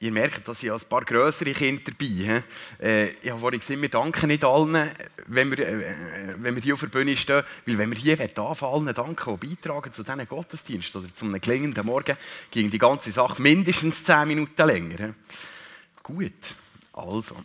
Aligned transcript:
ihr 0.00 0.12
merkt, 0.12 0.46
dass 0.46 0.62
ich 0.62 0.70
ein 0.70 0.80
paar 0.88 1.04
grössere 1.04 1.52
Kinder 1.52 1.82
dabei 1.84 2.42
äh, 2.80 3.10
Ich 3.22 3.30
habe 3.30 3.40
vorhin 3.40 3.60
gesehen, 3.60 3.82
wir 3.82 3.88
danken 3.88 4.28
nicht 4.28 4.44
allen, 4.44 4.90
wenn 5.26 5.50
wir, 5.50 5.58
äh, 5.58 6.34
wenn 6.38 6.54
wir 6.54 6.62
hier 6.62 6.74
auf 6.74 6.80
der 6.80 6.88
Bühne 6.88 7.16
stehen, 7.16 7.42
weil 7.66 7.78
wenn 7.78 7.90
wir 7.90 7.98
hier 7.98 8.20
anfangen, 8.20 8.94
danken, 8.94 9.38
die 9.40 9.46
beitragen 9.46 9.92
zu 9.92 10.02
diesen 10.02 10.28
Gottesdienst 10.28 10.94
oder 10.96 11.12
zu 11.12 11.24
einem 11.24 11.40
klingenden 11.40 11.86
Morgen, 11.86 12.16
ging 12.50 12.70
die 12.70 12.78
ganze 12.78 13.12
Sache 13.12 13.42
mindestens 13.42 14.04
10 14.04 14.28
Minuten 14.28 14.66
länger. 14.66 15.14
Gut, 16.02 16.54
also. 16.92 17.44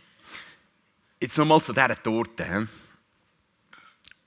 Jetzt 1.20 1.38
nochmal 1.38 1.62
zu 1.62 1.72
dieser 1.72 2.02
Torte. 2.02 2.68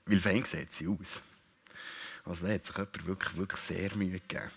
Weil 0.06 0.20
fein 0.20 0.44
sieht 0.44 0.72
sie 0.72 0.88
aus. 0.88 1.22
Also 2.24 2.46
da 2.46 2.52
hat 2.54 2.64
sich 2.64 2.76
jemand 2.76 3.06
wirklich, 3.06 3.36
wirklich 3.36 3.60
sehr 3.60 3.96
Mühe 3.96 4.20
gegeben. 4.20 4.50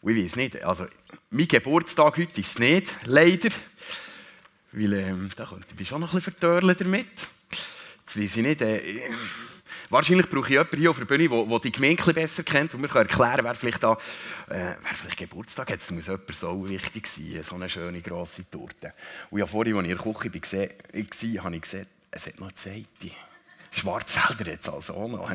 Und 0.00 0.16
ich 0.16 0.24
weiß 0.24 0.36
nicht, 0.36 0.64
also 0.64 0.86
mein 1.30 1.48
Geburtstag 1.48 2.18
heute 2.18 2.40
ist 2.40 2.52
es 2.52 2.58
nicht, 2.58 2.94
leider. 3.04 3.50
Weil 4.72 4.92
ähm, 4.94 5.30
da 5.36 5.44
könnte 5.44 5.66
ich 5.78 5.88
schon 5.88 6.00
noch 6.00 6.12
ein 6.12 6.16
bisschen 6.16 6.32
vertörlen 6.32 6.76
damit. 6.78 7.06
Jetzt 8.06 8.16
weiß 8.16 8.36
ich 8.36 8.42
nicht, 8.42 8.62
äh, 8.62 9.10
wahrscheinlich 9.90 10.28
brauche 10.28 10.46
ich 10.46 10.50
jemanden 10.50 10.78
hier 10.78 10.90
auf 10.90 10.98
der 10.98 11.04
Bühne, 11.04 11.28
der, 11.28 11.58
die 11.60 11.72
Gemeinde 11.72 12.14
besser 12.14 12.42
kennt 12.42 12.74
und 12.74 12.80
mir 12.80 12.88
kann 12.88 13.06
erklären, 13.06 13.44
wer 13.44 13.54
vielleicht, 13.54 13.82
da, 13.82 13.92
äh, 14.48 14.74
wer 14.82 14.94
vielleicht 14.94 15.18
Geburtstag 15.18 15.70
hat. 15.70 15.80
Es 15.80 15.90
muss 15.90 16.06
jemand 16.06 16.34
so 16.34 16.68
wichtig 16.68 17.06
sein, 17.06 17.42
so 17.42 17.54
eine 17.54 17.68
schöne 17.68 18.00
grosse 18.00 18.50
Torte. 18.50 18.94
Und 19.30 19.38
ja, 19.38 19.46
vorhin, 19.46 19.76
als 19.76 19.86
ich 19.86 19.90
in 19.90 19.96
der 19.96 20.04
Küche 20.04 20.24
war, 21.36 21.44
habe 21.44 21.56
ich 21.56 21.62
gesehen, 21.62 21.86
es 22.10 22.26
hat 22.26 22.40
noch 22.40 22.48
eine 22.48 22.56
Seite. 22.56 23.14
Schwarzwälder 23.70 24.50
jetzt 24.52 24.68
also 24.68 24.94
auch 24.94 25.08
noch. 25.08 25.30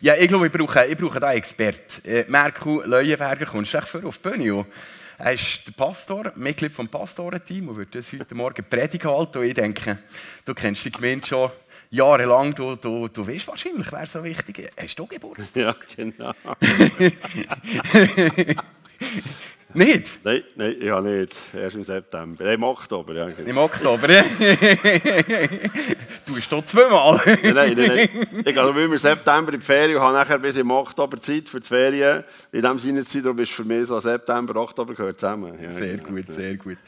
Ja, 0.00 0.14
ich 0.14 0.28
glaube, 0.28 0.46
ich 0.46 0.52
brauche, 0.52 0.86
ich 0.86 0.96
brauche 0.96 1.18
da 1.18 1.26
einen 1.28 1.38
Experten. 1.38 2.08
Äh, 2.08 2.24
Merkel 2.28 2.82
Leuenberger, 2.84 3.46
kommst 3.46 3.74
du 3.74 3.80
für 3.82 4.06
auf 4.06 4.18
die 4.18 4.28
Bühne? 4.28 4.64
Er 5.18 5.32
ist 5.32 5.66
der 5.66 5.72
Pastor, 5.72 6.30
Mitglied 6.36 6.78
des 6.78 6.88
Pastorenteam 6.88 7.68
und 7.68 7.78
wird 7.78 7.96
uns 7.96 8.12
heute 8.12 8.36
Morgen 8.36 8.64
Predigt 8.70 9.04
halten. 9.04 9.38
Und 9.38 9.44
ich 9.44 9.54
denke, 9.54 9.98
du 10.44 10.54
kennst 10.54 10.84
die 10.84 10.92
Gemeinde 10.92 11.26
schon 11.26 11.50
jahrelang. 11.90 12.54
Du, 12.54 12.76
du, 12.76 13.08
du 13.08 13.26
weißt 13.26 13.48
wahrscheinlich, 13.48 13.90
wer 13.90 14.06
so 14.06 14.22
wichtig 14.22 14.60
ist. 14.60 14.80
Hast 14.80 14.96
du 14.96 15.08
Geburtstag? 15.08 15.56
Ja, 15.56 15.74
genau. 15.96 16.32
Nicht? 19.74 20.24
Nein, 20.24 20.42
nein, 20.56 20.76
ja 20.80 20.98
nicht. 21.00 21.36
Erst 21.52 21.76
im 21.76 21.84
September. 21.84 22.42
Nein, 22.42 22.54
Im 22.54 22.62
Oktober, 22.62 23.12
ja. 23.12 23.28
Im 23.28 23.58
Oktober, 23.58 24.10
ja. 24.10 24.22
du 26.24 26.34
bist 26.34 26.48
hier 26.48 26.64
zweimal. 26.64 27.20
nein, 27.42 27.54
nein, 27.54 27.74
nein. 27.76 28.08
Ich 28.46 28.54
gehe 28.54 28.84
im 28.84 28.98
September 28.98 29.52
in 29.52 29.60
die 29.60 29.64
Ferien 29.64 29.98
und 29.98 30.02
habe 30.02 30.14
nachher 30.14 30.38
bis 30.38 30.56
im 30.56 30.70
Oktober 30.70 31.20
Zeit 31.20 31.50
für 31.50 31.60
die 31.60 31.66
Ferien. 31.66 32.24
In 32.50 32.62
diesem 32.62 32.78
Sinne 32.78 33.04
darum 33.22 33.38
ist 33.40 33.52
für 33.52 33.64
mich 33.64 33.86
so 33.86 34.00
September, 34.00 34.56
Oktober 34.56 34.94
gehört 34.94 35.20
zusammen. 35.20 35.52
Ja, 35.62 35.70
sehr 35.70 35.98
genau. 35.98 36.08
gut, 36.08 36.32
sehr 36.32 36.56
gut. 36.56 36.78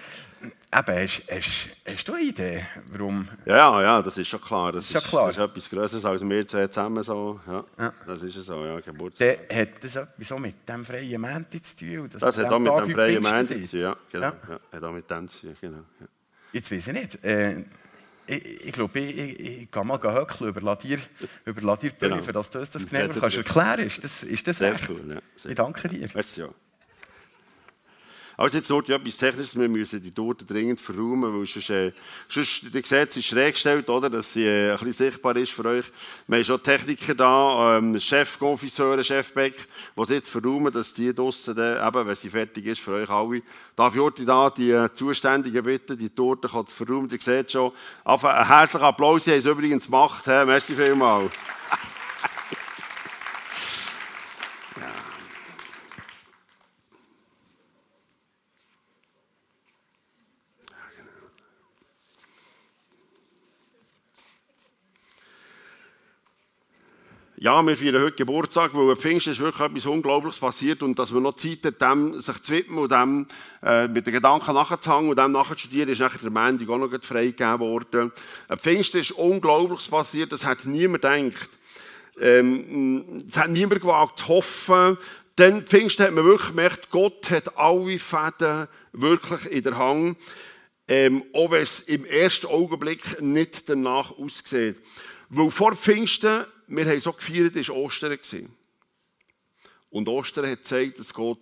Eben, 0.43 0.97
hast, 1.03 1.23
hast, 1.31 1.69
hast, 1.87 2.09
du 2.09 2.15
eine 2.15 2.23
Idee, 2.23 2.65
warum? 2.93 3.29
Ja, 3.45 3.83
ja, 3.83 4.03
das 4.03 4.17
ist 4.17 4.29
schon 4.29 4.41
klar. 4.41 4.73
Das, 4.73 4.89
ist, 4.89 4.95
ist, 4.95 5.09
klar. 5.09 5.27
das 5.27 5.37
ist 5.37 5.43
etwas 5.43 5.71
Größeres 5.71 6.05
als 6.07 6.23
wir 6.23 6.47
zwei 6.47 6.67
zusammen. 6.69 7.03
So. 7.03 7.41
Ja, 7.47 7.65
ja. 7.79 7.93
Das 8.07 8.23
ist 8.23 8.35
so, 8.37 8.65
ja, 8.65 8.81
Geburtstag. 8.81 9.49
Der 9.49 9.61
hat 9.61 9.85
das 9.85 9.97
etwas 9.97 10.39
mit 10.39 10.69
dem 10.69 10.85
freien 10.85 11.21
Mänti 11.21 11.61
zu 11.61 11.77
tun? 11.77 12.09
Das, 12.11 12.21
das 12.21 12.39
hat 12.39 12.53
auch 12.53 12.59
mit 12.59 12.73
dem 12.73 12.91
freien 12.91 13.23
Mänti 13.23 13.61
zu 13.61 13.71
tun, 13.71 13.81
ja. 13.81 13.97
Genau, 14.11 14.27
ja. 14.27 14.37
ja. 14.49 14.61
Hat 14.73 14.83
auch 14.83 14.93
mit 14.93 15.11
dem 15.11 15.29
zu 15.29 15.41
tun, 15.41 15.57
genau. 15.61 15.85
Ja. 16.01 16.07
Jetzt 16.53 16.73
weiß 16.73 16.87
ich 16.87 16.93
nicht. 16.93 17.25
Äh, 17.25 17.65
ich, 18.27 18.67
ich 18.67 18.73
glaube, 18.73 18.99
ich, 19.01 19.19
ich, 19.19 19.63
ich 19.63 19.71
kann 19.71 19.87
mal 19.87 20.01
höckeln, 20.01 20.51
überlasse 20.51 20.87
dir, 20.87 20.99
überlasse 21.45 21.81
dir 21.81 21.91
genau. 21.99 22.17
Briefe, 22.17 22.33
dass 22.33 22.49
du 22.49 22.61
das 22.61 22.87
genauer 22.87 23.09
kannst 23.09 23.37
erklären. 23.37 23.81
Ist 23.81 24.05
das, 24.05 24.23
ist 24.23 24.47
das 24.47 24.59
Sehr 24.59 24.73
echt? 24.73 24.89
cool, 24.89 25.03
ja. 25.09 25.21
Sehr 25.35 25.51
ich 25.51 25.57
danke 25.57 25.89
dir. 25.89 26.09
Merci, 26.15 26.41
ja. 26.41 26.49
Also 28.41 28.57
jetzt 28.57 28.71
noch 28.71 28.89
etwas 28.89 29.19
Technisches, 29.19 29.55
wir 29.55 29.69
müssen 29.69 30.01
die 30.01 30.13
Torte 30.13 30.47
dringend 30.47 30.81
verräumen, 30.81 31.31
weil 31.31 31.47
sonst, 31.47 31.69
äh, 31.69 31.93
sonst 32.27 32.63
ihr 32.73 32.83
seht, 32.83 33.13
sie 33.13 33.21
ist 33.21 33.27
schräg 33.27 33.53
gestellt, 33.53 33.91
oder, 33.91 34.09
dass 34.09 34.33
sie 34.33 34.47
äh, 34.47 34.71
ein 34.71 34.79
bisschen 34.79 35.11
sichtbar 35.11 35.37
ist 35.37 35.53
für 35.53 35.67
euch. 35.67 35.85
Wir 36.27 36.39
haben 36.39 36.45
schon 36.47 36.63
Techniker 36.63 37.15
da, 37.15 37.77
ähm, 37.77 38.01
Chef 38.01 38.39
Konfiseure, 38.39 39.05
Chef 39.05 39.35
Beck, 39.35 39.57
die 39.95 40.05
sie 40.07 40.15
jetzt 40.15 40.31
verräumen, 40.31 40.73
dass 40.73 40.95
die 40.95 41.15
draussen, 41.15 41.55
dann, 41.55 41.87
eben, 41.87 42.07
wenn 42.07 42.17
sie 42.17 42.31
fertig 42.31 42.65
ist, 42.65 42.81
für 42.81 42.93
euch 42.93 43.11
alle. 43.11 43.43
Darf 43.77 43.95
ich 43.95 44.25
da 44.25 44.49
die 44.49 44.71
äh, 44.71 44.91
Zuständigen 44.91 45.63
bitten, 45.63 45.99
die 45.99 46.09
Torte 46.09 46.49
zu 46.49 46.75
verräumen? 46.75 47.11
Ihr 47.13 47.19
seht 47.21 47.53
schon, 47.53 47.73
einen 48.05 48.47
herzlichen 48.49 48.87
Applaus, 48.87 49.25
sie 49.25 49.33
haben 49.33 49.39
es 49.41 49.45
übrigens 49.45 49.85
gemacht. 49.85 50.25
He? 50.25 50.47
Merci 50.47 50.75
vielmals. 50.75 51.31
Ja, 67.43 67.67
wir 67.67 67.75
feiern 67.75 68.03
heute 68.03 68.17
Geburtstag, 68.17 68.75
weil 68.75 68.95
Pfingsten 68.97 69.33
ist 69.33 69.41
wirklich 69.41 69.67
etwas 69.67 69.87
Unglaubliches 69.87 70.41
passiert 70.41 70.83
und 70.83 70.99
dass 70.99 71.11
wir 71.11 71.23
noch 71.23 71.37
Zeit 71.37 71.65
haben, 71.81 72.13
dem 72.13 72.21
sich 72.21 72.43
zu 72.43 72.53
widmen 72.53 72.81
und 72.81 72.93
dem 72.93 73.27
äh, 73.63 73.89
mit 73.89 74.07
den 74.07 74.13
Gedanken 74.13 74.53
nachzuhängen 74.53 75.09
und 75.09 75.19
dem 75.19 75.33
nachzustudieren, 75.33 75.89
ist 75.89 76.01
nachher 76.01 76.19
der 76.19 76.31
Montag 76.31 76.69
auch 76.69 76.77
noch 76.77 77.03
freigegeben 77.03 77.61
worden. 77.61 78.13
Pfingsten 78.59 79.01
ist 79.01 79.13
Unglaubliches 79.13 79.89
passiert, 79.89 80.33
das 80.33 80.45
hat 80.45 80.67
niemand 80.67 81.01
gedacht. 81.01 81.49
Ähm, 82.21 83.25
hat 83.35 83.49
niemand 83.49 83.81
gewagt 83.81 84.19
zu 84.19 84.29
hoffen. 84.29 84.99
Denn 85.39 85.63
Pfingsten 85.63 86.05
hat 86.05 86.13
man 86.13 86.27
wirklich 86.27 86.51
gemerkt, 86.51 86.91
Gott 86.91 87.31
hat 87.31 87.57
alle 87.57 87.99
Fäden 87.99 88.69
wirklich 88.93 89.51
in 89.51 89.63
der 89.63 89.79
Hand, 89.79 90.19
ähm, 90.89 91.25
auch 91.33 91.51
wenn 91.53 91.63
es 91.63 91.81
im 91.81 92.05
ersten 92.05 92.49
Augenblick 92.49 93.23
nicht 93.23 93.67
danach 93.67 94.11
aussieht. 94.19 94.77
Weil 95.31 95.51
vor 95.51 95.75
Pfingsten 95.75 96.45
wir 96.71 96.87
haben 96.87 97.01
so 97.01 97.13
gefeiert, 97.13 97.57
war 97.57 97.77
Ostern. 97.77 98.19
Und 99.91 100.09
Ostern 100.09 100.47
hat 100.47 100.59
gezeigt, 100.59 100.99
dass 101.01 101.13
Gott 101.13 101.39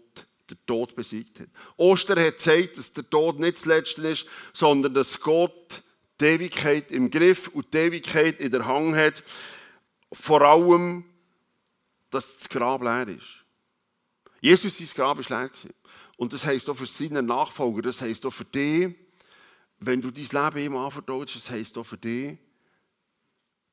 den 0.48 0.58
Tod 0.66 0.96
besiegt 0.96 1.40
hat. 1.40 1.48
Ostern 1.76 2.18
hat 2.18 2.38
gezeigt, 2.38 2.78
dass 2.78 2.92
der 2.92 3.08
Tod 3.08 3.38
nicht 3.38 3.58
das 3.58 3.66
Letzte 3.66 4.08
ist, 4.08 4.26
sondern 4.54 4.94
dass 4.94 5.20
Gott 5.20 5.82
die 6.20 6.24
Ewigkeit 6.24 6.90
im 6.90 7.10
Griff 7.10 7.48
und 7.48 7.72
die 7.72 7.78
Ewigkeit 7.78 8.40
in 8.40 8.50
der 8.50 8.64
Hand 8.64 8.96
hat. 8.96 9.22
Vor 10.10 10.40
allem, 10.40 11.04
dass 12.10 12.38
das 12.38 12.48
Grab 12.48 12.82
leer 12.82 13.08
ist. 13.08 13.44
Jesus, 14.40 14.78
sein 14.78 14.88
Grab 14.94 15.18
ist 15.18 15.28
leer. 15.28 15.50
Und 16.16 16.32
das 16.32 16.46
heisst 16.46 16.68
auch 16.70 16.76
für 16.76 16.86
seine 16.86 17.22
Nachfolger, 17.22 17.82
das 17.82 18.00
heisst 18.00 18.24
auch 18.24 18.32
für 18.32 18.46
dich, 18.46 18.94
wenn 19.78 20.00
du 20.00 20.10
dein 20.10 20.24
Leben 20.24 20.72
ihm 20.72 20.76
anvertraust, 20.76 21.36
das 21.36 21.50
heisst 21.50 21.76
auch 21.78 21.84
für 21.84 21.98
dich, 21.98 22.38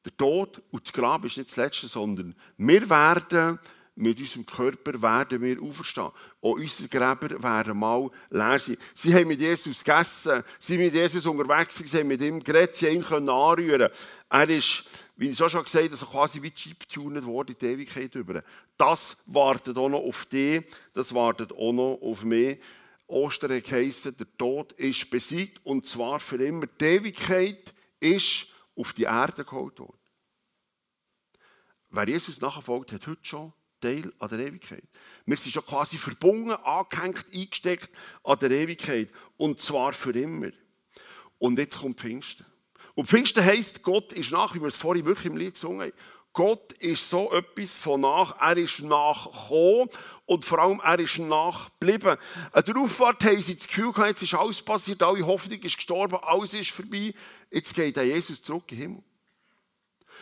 der 0.06 0.16
Tod 0.16 0.62
und 0.72 0.86
das 0.86 0.94
Grab 0.94 1.26
ist 1.26 1.38
nicht 1.38 1.50
das 1.50 1.58
Letzte, 1.58 1.88
sondern 1.88 2.36
wir 2.58 2.90
werden 2.90 3.60
mit 3.96 4.20
unserem 4.20 4.46
Körper 4.46 5.02
werden 5.02 5.42
wir 5.42 5.62
auferstehen. 5.62 6.12
Auch 6.42 6.56
unsere 6.56 6.90
Gräber 6.90 7.42
werden 7.42 7.78
mal 7.78 8.10
leer 8.30 8.60
sein. 8.60 8.78
Sie 8.94 9.14
haben 9.14 9.28
mit 9.28 9.40
Jesus 9.40 9.84
gegessen, 9.84 10.44
sie 10.60 10.74
sind 10.74 10.84
mit 10.84 10.94
Jesus 10.94 11.26
unterwegs, 11.26 11.78
sie 11.78 11.98
haben 11.98 12.08
mit 12.08 12.22
ihm 12.22 12.44
geredet, 12.44 12.76
sie 12.76 12.88
haben 12.88 13.24
ihn 13.24 13.30
anrühren 13.30 13.90
Er 14.30 14.50
ist, 14.50 14.84
wie 15.16 15.30
ich 15.30 15.40
es 15.40 15.52
schon 15.52 15.64
gesagt 15.64 15.92
habe, 15.92 16.12
quasi 16.12 16.42
wie 16.42 16.52
chip-tuned 16.52 17.26
worden 17.26 17.52
in 17.54 17.58
die 17.58 17.66
Ewigkeit 17.68 18.14
über. 18.16 18.44
Das 18.78 19.16
wartet 19.26 19.78
auch 19.78 19.90
noch 19.90 20.04
auf 20.04 20.26
dich, 20.26 20.64
das 20.94 21.14
wartet 21.14 21.54
auch 21.54 21.72
noch 21.72 22.00
auf 22.02 22.24
mich. 22.24 22.60
Ostern 23.08 23.62
geheissen, 23.62 24.18
der 24.18 24.28
Tod 24.38 24.74
ist 24.74 25.10
besiegt 25.10 25.62
und 25.64 25.88
zwar 25.88 26.20
für 26.20 26.44
immer. 26.44 26.66
Die 26.68 26.86
Ewigkeit 26.86 27.74
ist 28.00 28.48
auf 28.76 28.94
die 28.94 29.04
Erde 29.04 29.46
geholt 29.46 29.80
worden. 29.80 30.00
Wer 31.90 32.08
Jesus 32.08 32.42
nachfolgt, 32.42 32.92
hat 32.92 33.08
heute 33.08 33.24
schon 33.24 33.54
Teil 33.80 34.12
an 34.20 34.30
der 34.30 34.40
Ewigkeit. 34.40 34.84
Wir 35.26 35.38
sind 35.38 35.52
schon 35.52 35.66
quasi 35.66 35.98
verbunden, 35.98 36.52
angehängt, 36.52 37.26
eingesteckt 37.34 37.90
an 38.24 38.40
der 38.40 38.52
Ewigkeit. 38.52 39.10
Und 39.38 39.62
zwar 39.62 39.94
für 39.94 40.12
immer. 40.12 40.52
Und 41.38 41.60
jetzt 41.60 41.78
kommt 41.78 42.00
Pfingsten. 42.00 42.46
Und 42.96 43.08
Pfingsten 43.08 43.44
heisst, 43.44 43.84
Gott 43.84 44.14
ist 44.14 44.32
nach, 44.32 44.56
wie 44.56 44.62
wir 44.62 44.68
es 44.68 44.78
vorhin 44.78 45.06
wirklich 45.06 45.28
im 45.28 45.38
Lied 45.38 45.54
gesungen 45.54 45.82
haben. 45.82 45.94
Gott 46.36 46.74
ist 46.74 47.10
so 47.10 47.32
etwas 47.32 47.78
von 47.78 48.02
nach. 48.02 48.38
Er 48.42 48.58
ist 48.58 48.82
nachgekommen 48.82 49.90
und 50.26 50.44
vor 50.44 50.60
allem 50.60 50.82
er 50.84 51.00
ist 51.00 51.18
nachgeblieben. 51.18 52.18
An 52.52 52.66
der 52.66 52.78
Auffahrt 52.78 53.24
haben 53.24 53.42
sie 53.42 53.56
das 53.56 53.68
Gefühl 53.68 53.94
gehabt, 53.94 54.10
jetzt 54.10 54.24
ist 54.24 54.34
alles 54.34 54.62
passiert, 54.62 55.02
alle 55.02 55.26
Hoffnung 55.26 55.62
ist 55.62 55.78
gestorben, 55.78 56.20
alles 56.22 56.54
ist 56.54 56.72
vorbei. 56.72 57.14
Jetzt 57.50 57.74
geht 57.74 57.96
der 57.96 58.06
Jesus 58.06 58.42
zurück 58.42 58.70
in 58.72 58.78
den 58.78 58.82
Himmel. 58.82 59.04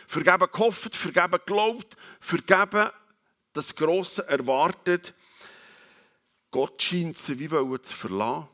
Vergeben 0.06 0.46
gehofft, 0.52 0.94
vergeben 0.94 1.32
geglaubt, 1.32 1.96
vergeben 2.20 2.90
das 3.52 3.74
Grosse 3.74 4.24
erwartet. 4.28 5.14
Gott 6.52 6.80
scheint 6.80 7.18
sie 7.18 7.40
wie 7.40 7.50
wollen 7.50 7.82
zu 7.82 7.92
verlassen. 7.92 8.46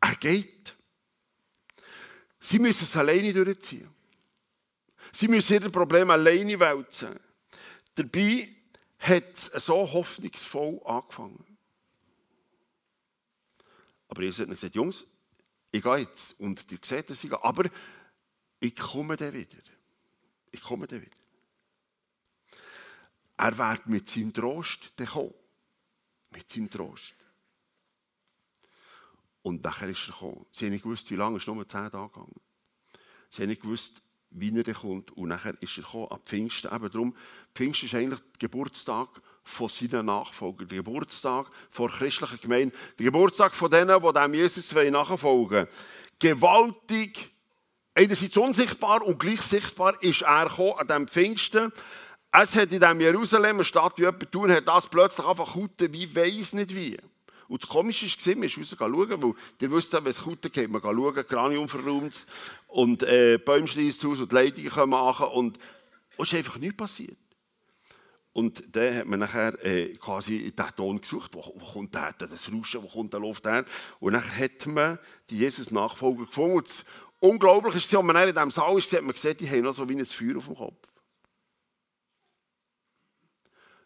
Er 0.00 0.14
geht. 0.14 0.74
Sie 2.40 2.58
müssen 2.58 2.84
es 2.84 2.96
alleine 2.96 3.34
durchziehen. 3.34 3.97
Sie 5.12 5.28
müssen 5.28 5.62
ihr 5.62 5.70
Problem 5.70 6.10
alleine 6.10 6.58
wälzen. 6.58 7.18
Dabei 7.94 8.48
hat 8.98 9.32
es 9.34 9.46
so 9.66 9.90
hoffnungsvoll 9.90 10.80
angefangen. 10.84 11.58
Aber 14.08 14.22
Jesus 14.22 14.40
hat 14.40 14.48
gesagt, 14.48 14.74
Jungs, 14.74 15.04
ich 15.70 15.82
gehe 15.82 15.96
jetzt 15.98 16.38
und 16.40 16.70
ihr 16.72 16.78
seht, 16.82 17.10
dass 17.10 17.22
ich 17.22 17.30
gehe, 17.30 17.44
aber 17.44 17.68
ich 18.60 18.74
komme 18.74 19.16
dann 19.16 19.34
wieder. 19.34 19.62
Ich 20.50 20.62
komme 20.62 20.86
dann 20.86 21.02
wieder. 21.02 21.16
Er 23.36 23.56
wird 23.56 23.86
mit 23.86 24.08
seinem 24.08 24.32
Trost 24.32 24.92
kommen. 25.10 25.34
Mit 26.30 26.50
seinem 26.50 26.70
Trost. 26.70 27.14
Und 29.42 29.62
nachher 29.62 29.88
ist 29.88 30.08
er 30.08 30.12
gekommen. 30.12 30.46
Sie 30.50 30.64
haben 30.64 30.72
nicht 30.72 30.82
gewusst, 30.82 31.10
wie 31.10 31.16
lange, 31.16 31.38
es 31.38 31.46
nur 31.46 31.68
zehn 31.68 31.90
Tage 31.90 32.08
gegangen. 32.08 32.40
Sie 33.30 33.42
haben 33.42 33.48
nicht 33.48 33.62
gewusst, 33.62 34.02
wie 34.30 34.56
er 34.56 34.74
kommt. 34.74 35.10
Und 35.12 35.28
nachher 35.28 35.54
ist 35.60 35.76
er 35.78 35.84
gekommen, 35.84 36.08
ab 36.10 36.22
Pfingsten. 36.24 36.74
Eben 36.74 36.90
darum, 36.90 37.16
Pfingsten 37.54 37.86
ist 37.86 37.94
eigentlich 37.94 38.20
der 38.20 38.38
Geburtstag 38.38 39.08
von 39.42 39.68
seinen 39.68 40.06
Nachfolgern. 40.06 40.68
Der 40.68 40.78
Geburtstag 40.78 41.46
der 41.76 41.88
christlichen 41.88 42.40
Gemeinde. 42.40 42.76
Der 42.98 43.06
Geburtstag 43.06 43.54
von 43.54 43.70
denen, 43.70 44.02
die 44.02 44.12
dem 44.12 44.34
Jesus 44.34 44.72
nachfolgen 44.72 45.50
wollen. 45.50 45.68
Gewaltig, 46.18 47.30
einerseits 47.94 48.36
unsichtbar 48.36 49.02
und 49.02 49.18
gleich 49.18 49.40
sichtbar 49.40 50.00
ist 50.02 50.22
er 50.22 50.44
gekommen 50.48 50.74
an 50.78 50.86
diesem 50.86 51.08
Pfingsten. 51.08 51.72
Es 52.30 52.54
hat 52.54 52.72
in 52.72 52.80
diesem 52.80 53.00
Jerusalem, 53.00 53.56
eine 53.56 53.64
Stadt 53.64 53.96
wie 53.96 54.02
jemand 54.02 54.30
tun, 54.30 54.50
hat 54.50 54.68
das 54.68 54.88
plötzlich 54.88 55.26
einfach 55.26 55.52
Kutten 55.54 55.92
wie 55.92 56.14
weiss 56.14 56.52
nicht 56.52 56.74
wie. 56.74 56.98
Und 57.48 57.62
das 57.62 57.68
Komische 57.68 58.06
war, 58.06 58.34
man 58.36 58.44
ist 58.44 58.58
raus 58.58 58.76
schauen, 58.78 59.22
weil 59.22 59.34
ihr 59.60 59.70
wisst, 59.70 59.92
wenn 59.92 60.06
es 60.06 60.20
Kutten 60.20 60.52
geht, 60.52 60.70
man 60.70 60.82
schauen, 60.82 61.26
Kranium 61.26 61.68
verräumt 61.68 62.26
und 62.66 63.02
äh, 63.02 63.38
Bäume 63.38 63.66
schließt 63.66 64.04
aus 64.04 64.20
und 64.20 64.30
die 64.30 64.34
Leitungen 64.34 64.70
kommen 64.70 64.90
machen 64.90 65.26
und 65.28 65.58
es 66.18 66.28
ist 66.28 66.34
einfach 66.34 66.58
nichts 66.58 66.76
passiert. 66.76 67.16
Und 68.34 68.76
dann 68.76 68.94
hat 68.94 69.06
man 69.06 69.20
nachher 69.20 69.64
äh, 69.64 69.96
quasi 69.96 70.52
den 70.52 70.66
Ton 70.76 71.00
gesucht, 71.00 71.34
wo, 71.34 71.40
wo 71.56 71.72
kommt 71.72 71.94
der, 71.94 72.12
das 72.12 72.52
Rauschen, 72.52 72.82
wo 72.82 72.86
kommt 72.86 73.12
der 73.12 73.20
Luft 73.20 73.46
her? 73.46 73.64
Und 73.98 74.12
dann 74.12 74.38
hat 74.38 74.66
man 74.66 74.98
die 75.30 75.38
Jesus-Nachfolger 75.38 76.26
gefunden. 76.26 76.58
Und 76.58 76.68
das 76.68 76.84
Unglaubliche 77.18 77.78
ist, 77.78 77.92
als 77.92 78.04
man 78.04 78.28
in 78.28 78.34
diesem 78.34 78.50
Saal 78.50 78.76
ist, 78.78 78.92
hat 78.92 79.02
man 79.02 79.12
gesehen, 79.12 79.36
die 79.38 79.50
haben 79.50 79.62
noch 79.62 79.74
so 79.74 79.88
wie 79.88 79.98
ein 79.98 80.06
Feuer 80.06 80.36
auf 80.36 80.44
dem 80.44 80.54
Kopf. 80.54 80.88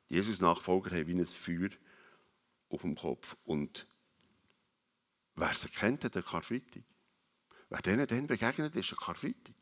Jesus-Nachfolger 0.08 0.90
haben 0.90 1.06
wie 1.06 1.14
ein 1.14 1.26
Feuer 1.26 1.70
auf 2.72 2.82
dem 2.82 2.96
Kopf. 2.96 3.36
Und 3.44 3.86
wer 5.34 5.54
sie 5.54 5.68
kennt, 5.68 6.04
hat 6.04 6.12
Karfreitag. 6.24 6.82
Wer 7.68 7.80
denen 7.82 8.06
dann 8.06 8.26
begegnet, 8.26 8.74
ist 8.76 8.90
der 8.90 8.98
Karfreitag. 8.98 9.54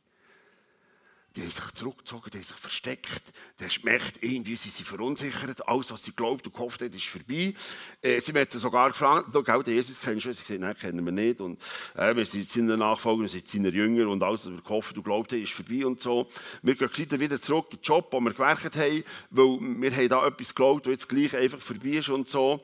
Die 1.36 1.42
haben 1.42 1.50
sich 1.50 1.74
zurückgezogen, 1.74 2.28
die 2.32 2.38
haben 2.38 2.44
sich 2.44 2.56
versteckt. 2.56 3.22
Die 3.60 3.64
hast 3.64 3.82
gemerkt, 3.82 4.20
irgendwie 4.20 4.56
sind 4.56 4.74
sie 4.74 4.82
verunsichert. 4.82 5.68
Alles, 5.68 5.92
was 5.92 6.02
sie 6.02 6.10
glaubt 6.10 6.44
und 6.44 6.52
gehofft 6.52 6.82
haben, 6.82 6.92
ist 6.92 7.06
vorbei. 7.06 7.54
Äh, 8.02 8.20
sie 8.20 8.32
haben 8.32 8.50
sogar 8.50 8.88
gefragt, 8.88 9.28
gell, 9.32 9.62
den 9.62 9.74
Jesus 9.74 10.00
kennst 10.00 10.26
du? 10.26 10.32
Sie 10.32 10.40
gesagt, 10.40 10.58
nein, 10.58 10.76
kennen 10.76 11.04
wir 11.04 11.12
nicht. 11.12 11.40
Und 11.40 11.60
äh, 11.94 12.16
wir 12.16 12.26
sind 12.26 12.48
seine 12.48 12.76
Nachfolger, 12.76 13.22
wir 13.22 13.28
sind 13.28 13.46
seine 13.46 13.68
Jünger 13.68 14.08
und 14.08 14.24
alles, 14.24 14.46
was 14.46 14.52
wir 14.54 14.60
gehofft 14.60 14.96
und 14.96 15.04
glaubt 15.04 15.30
haben, 15.30 15.40
ist 15.40 15.52
vorbei 15.52 15.86
und 15.86 16.02
so. 16.02 16.28
Wir 16.62 16.74
gehen 16.74 17.20
wieder 17.20 17.40
zurück 17.40 17.66
in 17.70 17.78
den 17.78 17.82
Job, 17.84 18.08
wo 18.10 18.18
wir 18.18 18.32
gewerkt 18.32 18.74
haben, 18.74 19.04
weil 19.30 19.58
wir 19.60 19.96
haben 19.96 20.08
da 20.08 20.26
etwas 20.26 20.48
geglaubt, 20.48 20.86
das 20.86 20.90
jetzt 20.90 21.08
gleich 21.08 21.36
einfach 21.36 21.60
vorbei 21.60 21.90
ist 21.90 22.08
und 22.08 22.28
so. 22.28 22.60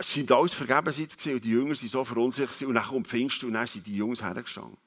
Es 0.00 0.14
sind 0.14 0.32
alles 0.32 0.54
Vergebenseits 0.54 1.26
und 1.26 1.44
die 1.44 1.50
Jünger 1.50 1.76
sind 1.76 1.90
so 1.90 2.02
verunsichert 2.06 2.62
und 2.62 2.72
dann 2.72 2.84
kommt 2.84 3.06
Pfingsten 3.06 3.48
und 3.48 3.52
dann 3.52 3.66
sind 3.66 3.86
die 3.86 3.96
Jungs 3.96 4.22
hergestanden. 4.22 4.78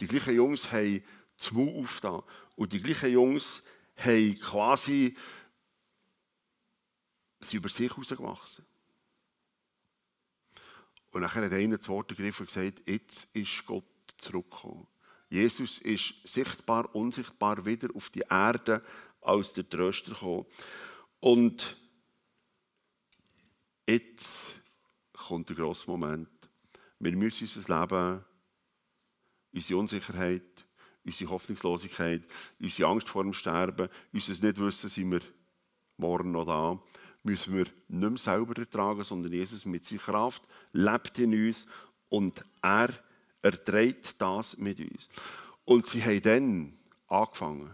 Die 0.00 0.08
gleichen 0.08 0.34
Jungs 0.34 0.72
haben 0.72 1.04
das 1.38 1.52
Mund 1.52 1.76
aufgetan. 1.76 2.24
Und 2.56 2.72
die 2.72 2.82
gleichen 2.82 3.12
Jungs 3.12 3.62
haben 3.94 4.40
quasi 4.40 5.16
sie 7.38 7.58
über 7.58 7.68
sich 7.68 7.90
herausgewachsen. 7.90 8.66
Und 11.12 11.20
nachher 11.20 11.44
hat 11.44 11.52
einer 11.52 11.78
das 11.78 11.88
Wort 11.88 12.10
ergriffen 12.10 12.42
und 12.42 12.52
gesagt, 12.52 12.82
jetzt 12.88 13.28
ist 13.32 13.64
Gott 13.64 13.84
zurückgekommen. 14.16 14.88
Jesus 15.28 15.78
ist 15.78 16.26
sichtbar, 16.26 16.92
unsichtbar 16.92 17.64
wieder 17.64 17.88
auf 17.94 18.10
die 18.10 18.24
Erde 18.28 18.84
als 19.20 19.52
der 19.52 19.68
Tröster 19.68 20.10
gekommen. 20.10 20.46
Und 21.20 21.76
jetzt 23.90 24.60
kommt 25.12 25.48
der 25.48 25.56
grosse 25.56 25.90
Moment. 25.90 26.28
Wir 26.98 27.16
müssen 27.16 27.44
unser 27.44 27.80
Leben, 27.80 28.24
unsere 29.52 29.78
Unsicherheit, 29.78 30.42
unsere 31.04 31.30
Hoffnungslosigkeit, 31.30 32.22
unsere 32.60 32.88
Angst 32.88 33.08
vor 33.08 33.22
dem 33.22 33.32
Sterben, 33.32 33.88
unser 34.12 34.44
Nichtwissen, 34.44 34.90
sind 34.90 35.10
wir 35.10 35.20
morgen 35.96 36.32
noch 36.32 36.46
da, 36.46 36.78
müssen 37.22 37.54
wir 37.54 37.66
nicht 37.88 38.10
mehr 38.10 38.16
selber 38.16 38.58
ertragen, 38.58 39.04
sondern 39.04 39.32
Jesus 39.32 39.64
mit 39.64 39.84
seiner 39.84 40.00
Kraft 40.00 40.42
lebt 40.72 41.18
in 41.18 41.32
uns 41.32 41.66
und 42.08 42.44
er 42.62 42.90
erträgt 43.42 44.20
das 44.20 44.56
mit 44.56 44.78
uns. 44.78 45.08
Und 45.64 45.86
sie 45.86 46.02
haben 46.02 46.22
dann 46.22 46.72
angefangen, 47.08 47.70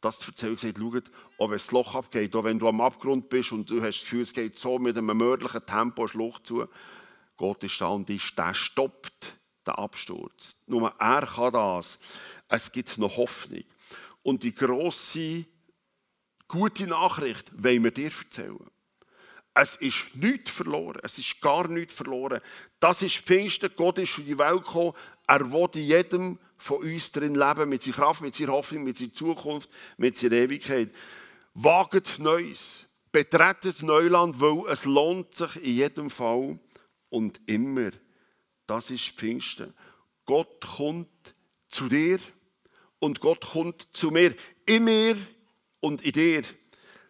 das 0.00 0.18
zu 0.18 0.30
erzählen, 0.30 0.58
schaut, 0.58 1.10
auch 1.38 1.50
wenn 1.50 1.58
das 1.58 1.70
Loch 1.72 1.94
abgeht, 1.94 2.34
auch 2.36 2.44
wenn 2.44 2.58
du 2.58 2.68
am 2.68 2.80
Abgrund 2.80 3.28
bist 3.28 3.52
und 3.52 3.68
du 3.68 3.82
hast 3.82 3.96
das 3.96 4.02
Gefühl, 4.02 4.22
es 4.22 4.32
geht 4.32 4.58
so 4.58 4.78
mit 4.78 4.96
einem 4.96 5.16
mörderlichen 5.16 5.66
Tempo 5.66 6.06
Schlucht 6.06 6.46
zu, 6.46 6.66
Gott 7.36 7.62
ist 7.64 7.80
da 7.80 7.88
und 7.88 8.08
ist, 8.10 8.36
der 8.36 8.54
stoppt 8.54 9.34
den 9.66 9.74
Absturz. 9.74 10.56
Nur 10.66 10.92
er 10.98 11.26
kann 11.26 11.52
das 11.52 11.98
es 12.48 12.72
gibt 12.72 12.98
noch 12.98 13.16
Hoffnung. 13.16 13.64
Und 14.22 14.42
die 14.42 14.54
grosse, 14.54 15.44
gute 16.48 16.86
Nachricht 16.86 17.50
wollen 17.62 17.84
wir 17.84 17.90
dir 17.90 18.10
erzählen. 18.10 18.70
Es 19.54 19.76
ist 19.76 20.14
nichts 20.14 20.50
verloren. 20.50 21.00
Es 21.02 21.18
ist 21.18 21.40
gar 21.40 21.68
nichts 21.68 21.94
verloren. 21.94 22.40
Das 22.80 23.02
ist 23.02 23.18
Pfingsten. 23.18 23.70
Gott 23.74 23.98
ist 23.98 24.12
für 24.12 24.22
die 24.22 24.38
Welt 24.38 24.64
gekommen. 24.64 24.92
Er 25.26 25.52
will 25.52 25.68
in 25.74 25.82
jedem 25.82 26.38
von 26.58 26.78
uns 26.78 27.12
drin 27.12 27.34
leben, 27.34 27.68
mit 27.68 27.82
seiner 27.82 27.96
Kraft, 27.96 28.20
mit 28.20 28.34
seiner 28.34 28.52
Hoffnung, 28.52 28.84
mit 28.84 28.98
seiner 28.98 29.12
Zukunft, 29.12 29.70
mit 29.96 30.16
seiner 30.16 30.36
Ewigkeit. 30.36 30.90
Waget 31.54 32.18
Neues. 32.18 32.84
Betretet 33.10 33.82
Neuland, 33.82 34.38
weil 34.38 34.70
es 34.70 34.84
lohnt 34.84 35.34
sich 35.34 35.56
in 35.56 35.74
jedem 35.76 36.10
Fall 36.10 36.58
und 37.08 37.40
immer. 37.46 37.90
Das 38.66 38.90
ist 38.90 39.08
Pfingsten. 39.08 39.72
Gott 40.26 40.60
kommt 40.60 41.34
zu 41.70 41.88
dir 41.88 42.18
und 42.98 43.20
Gott 43.20 43.40
kommt 43.40 43.88
zu 43.94 44.10
mir, 44.10 44.34
in 44.66 44.84
mir 44.84 45.16
und 45.80 46.02
in 46.02 46.12
dir. 46.12 46.42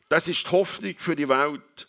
Das 0.08 0.28
ist 0.28 0.46
die 0.46 0.50
Hoffnung 0.52 0.94
für 0.98 1.16
die 1.16 1.28
Welt. 1.28 1.88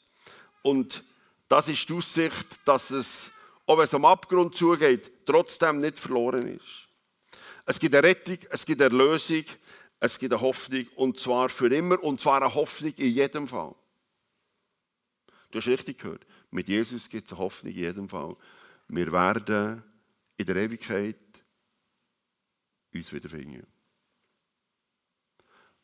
Und 0.63 1.03
das 1.47 1.67
ist 1.67 1.88
die 1.88 1.94
Aussicht, 1.94 2.47
dass 2.65 2.91
es, 2.91 3.31
auch 3.65 3.77
wenn 3.77 3.85
es 3.85 3.94
am 3.94 4.05
Abgrund 4.05 4.57
zugeht, 4.57 5.12
trotzdem 5.25 5.77
nicht 5.77 6.00
verloren 6.00 6.48
ist. 6.57 6.88
Es 7.69 7.79
gibt 7.79 7.93
eine 7.93 8.07
Rettung, 8.07 8.39
es 8.49 8.65
gibt 8.65 8.81
eine 8.81 8.89
Erlösung, 8.89 9.43
es 9.99 10.17
gibt 10.17 10.33
eine 10.33 10.41
Hoffnung 10.41 10.88
und 10.95 11.19
zwar 11.19 11.49
für 11.49 11.71
immer 11.71 12.03
und 12.03 12.19
zwar 12.19 12.41
eine 12.41 12.55
Hoffnung 12.55 12.93
in 12.97 13.11
jedem 13.11 13.47
Fall. 13.47 13.75
Du 15.51 15.59
hast 15.59 15.67
richtig 15.67 15.99
gehört, 15.99 16.25
mit 16.49 16.67
Jesus 16.67 17.07
gibt 17.07 17.27
es 17.27 17.33
eine 17.33 17.43
Hoffnung 17.43 17.71
in 17.71 17.77
jedem 17.77 18.09
Fall. 18.09 18.35
Wir 18.88 19.11
werden 19.11 19.83
in 20.38 20.45
der 20.47 20.55
Ewigkeit 20.55 21.19
uns 22.91 23.13
wiederfinden. 23.13 23.67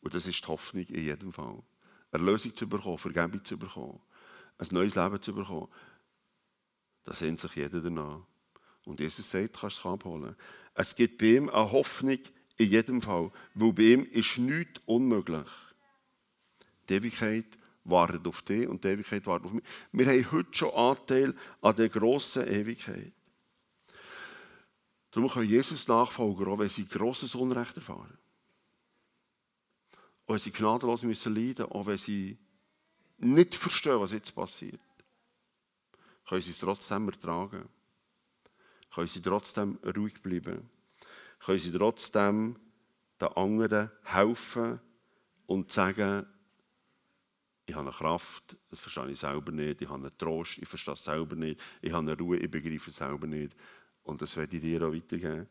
Und 0.00 0.12
das 0.12 0.26
ist 0.26 0.42
die 0.42 0.48
Hoffnung 0.48 0.86
in 0.86 1.04
jedem 1.04 1.32
Fall. 1.32 1.62
Erlösung 2.10 2.56
zu 2.56 2.68
bekommen, 2.68 2.98
Vergebung 2.98 3.44
zu 3.44 3.56
bekommen, 3.56 4.00
ein 4.58 4.66
neues 4.72 4.96
Leben 4.96 5.22
zu 5.22 5.32
bekommen. 5.32 5.68
Da 7.04 7.14
sehnt 7.14 7.38
sich 7.38 7.54
jeder 7.54 7.80
danach. 7.80 8.26
Und 8.86 8.98
Jesus 8.98 9.30
sagt, 9.30 9.54
du 9.54 9.60
kannst 9.60 9.78
es 9.78 9.86
abholen. 9.86 10.34
Es 10.78 10.94
gibt 10.94 11.18
bei 11.18 11.36
ihm 11.36 11.48
eine 11.48 11.72
Hoffnung 11.72 12.18
in 12.58 12.70
jedem 12.70 13.00
Fall, 13.00 13.32
weil 13.54 13.72
bei 13.72 13.82
ihm 13.82 14.04
ist 14.04 14.36
nichts 14.36 14.80
unmöglich. 14.84 15.48
Die 16.88 16.94
Ewigkeit 16.94 17.46
wartet 17.84 18.26
auf 18.26 18.42
dich 18.42 18.68
und 18.68 18.84
die 18.84 18.88
Ewigkeit 18.88 19.26
wartet 19.26 19.46
auf 19.46 19.52
mich. 19.54 19.64
Wir 19.92 20.06
haben 20.06 20.32
heute 20.32 20.52
schon 20.52 20.74
Anteil 20.74 21.34
an 21.62 21.76
der 21.76 21.88
grossen 21.88 22.46
Ewigkeit. 22.46 23.12
Darum 25.10 25.30
können 25.30 25.48
Jesus 25.48 25.88
Nachfolger, 25.88 26.46
auch 26.48 26.58
wenn 26.58 26.68
sie 26.68 26.84
grosses 26.84 27.34
Unrecht 27.34 27.74
erfahren, 27.76 28.18
auch 30.26 30.34
wenn 30.34 30.38
sie 30.38 30.50
gnadenlos 30.50 31.04
müssen 31.04 31.34
leiden 31.34 31.64
auch 31.66 31.86
wenn 31.86 31.96
sie 31.96 32.36
nicht 33.16 33.54
verstehen, 33.54 33.98
was 33.98 34.12
jetzt 34.12 34.34
passiert, 34.34 34.80
können 36.28 36.42
sie 36.42 36.50
es 36.50 36.58
trotzdem 36.58 37.08
ertragen. 37.08 37.66
Können 38.96 39.08
sie 39.08 39.20
trotzdem 39.20 39.78
ruhig 39.94 40.22
bleiben. 40.22 40.70
Können 41.40 41.58
sie 41.58 41.70
trotzdem 41.70 42.56
den 43.20 43.28
anderen 43.28 43.90
helfen 44.04 44.80
und 45.44 45.70
sagen, 45.70 46.24
ich 47.66 47.74
habe 47.74 47.88
eine 47.88 47.94
Kraft, 47.94 48.56
das 48.70 48.80
verstehe 48.80 49.10
ich 49.10 49.20
selber 49.20 49.52
nicht, 49.52 49.82
ich 49.82 49.88
habe 49.90 50.06
einen 50.06 50.16
Trost, 50.16 50.56
ich 50.56 50.66
verstehe 50.66 50.94
es 50.94 51.04
selber 51.04 51.36
nicht, 51.36 51.60
ich 51.82 51.92
habe 51.92 52.10
eine 52.10 52.18
Ruhe, 52.18 52.38
ich 52.38 52.50
begreife 52.50 52.88
es 52.88 52.96
selber 52.96 53.26
nicht. 53.26 53.54
Und 54.02 54.22
das 54.22 54.34
werde 54.34 54.56
ich 54.56 54.62
dir 54.62 54.88
auch 54.88 54.94
weitergeben. 54.94 55.46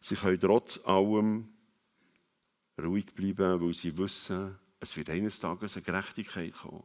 Sie 0.00 0.16
können 0.16 0.40
trotz 0.40 0.80
allem 0.84 1.50
ruhig 2.76 3.06
bleiben, 3.14 3.60
weil 3.60 3.74
sie 3.74 3.96
wissen, 3.96 4.58
es 4.80 4.96
wird 4.96 5.10
eines 5.10 5.38
Tages 5.38 5.76
eine 5.76 5.84
Gerechtigkeit 5.84 6.52
kommen. 6.52 6.82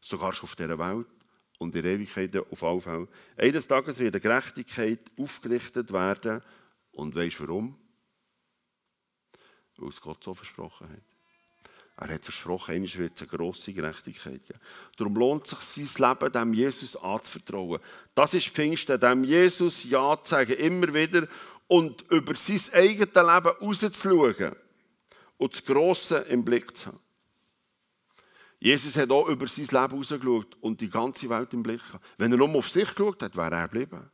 Sogar 0.00 0.32
schon 0.32 0.48
auf 0.48 0.56
dieser 0.56 0.76
Welt 0.80 1.06
und 1.62 1.74
in 1.74 1.84
Ewigkeit 1.84 2.36
auf 2.36 2.62
alle 2.62 2.80
Fälle. 2.80 3.08
Eines 3.36 3.66
Tages 3.66 3.98
wird 3.98 4.14
die 4.14 4.20
Gerechtigkeit 4.20 5.00
aufgerichtet 5.18 5.92
werden. 5.92 6.42
Und 6.90 7.14
weißt 7.14 7.38
du 7.38 7.48
warum? 7.48 7.78
Weil 9.76 9.88
es 9.88 10.00
Gott 10.00 10.22
so 10.22 10.34
versprochen 10.34 10.88
hat. 10.90 11.02
Er 11.96 12.14
hat 12.14 12.24
versprochen, 12.24 12.74
einmal 12.74 12.94
wird 12.94 13.12
es 13.14 13.22
eine 13.22 13.38
grosse 13.38 13.72
Gerechtigkeit 13.72 14.44
geben. 14.44 14.60
Darum 14.96 15.14
lohnt 15.14 15.52
es 15.52 15.74
sich, 15.74 15.90
sein 15.90 16.10
Leben 16.10 16.32
dem 16.32 16.54
Jesus 16.54 16.96
anzuvertrauen. 16.96 17.80
Das 18.14 18.34
ist 18.34 18.48
Pfingsten, 18.48 18.98
dem 18.98 19.24
Jesus 19.24 19.84
Ja 19.84 20.20
zu 20.22 20.30
sagen, 20.30 20.52
immer 20.54 20.92
wieder 20.92 21.28
und 21.68 22.02
über 22.10 22.34
sein 22.34 22.60
eigenes 22.74 23.14
Leben 23.14 23.56
rauszuschauen 23.60 24.56
und 25.36 25.52
das 25.52 25.64
Grosse 25.64 26.18
im 26.18 26.44
Blick 26.44 26.76
zu 26.76 26.86
haben. 26.86 27.00
Jesus 28.62 28.96
hat 28.96 29.10
auch 29.10 29.28
über 29.28 29.48
sein 29.48 29.64
Leben 29.64 29.96
rausgeschaut 29.96 30.56
und 30.60 30.80
die 30.80 30.88
ganze 30.88 31.28
Welt 31.28 31.52
im 31.52 31.64
Blick 31.64 31.84
gehabt. 31.84 32.04
Wenn 32.16 32.30
er 32.30 32.38
nur 32.38 32.54
auf 32.54 32.68
sich 32.68 32.88
geschaut 32.94 33.20
hat, 33.20 33.36
wäre 33.36 33.56
er 33.56 33.66
geblieben. 33.66 34.08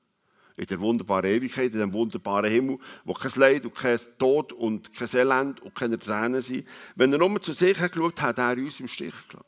In 0.56 0.64
der 0.64 0.80
wunderbaren 0.80 1.26
Ewigkeit, 1.26 1.70
in 1.74 1.80
dem 1.80 1.92
wunderbaren 1.92 2.50
Himmel, 2.50 2.78
wo 3.04 3.12
kein 3.12 3.30
Leid 3.36 3.66
und 3.66 3.74
kein 3.74 4.00
Tod 4.18 4.54
und 4.54 4.94
kein 4.94 5.08
Elend 5.12 5.60
und 5.60 5.74
keine 5.74 5.98
Tränen 5.98 6.40
sind. 6.40 6.66
Wenn 6.96 7.12
er 7.12 7.18
nur 7.18 7.42
zu 7.42 7.52
sich 7.52 7.78
hat 7.78 7.92
geschaut, 7.92 8.22
hat 8.22 8.38
er 8.38 8.56
uns 8.56 8.80
im 8.80 8.88
Stich 8.88 9.12
gelassen. 9.28 9.46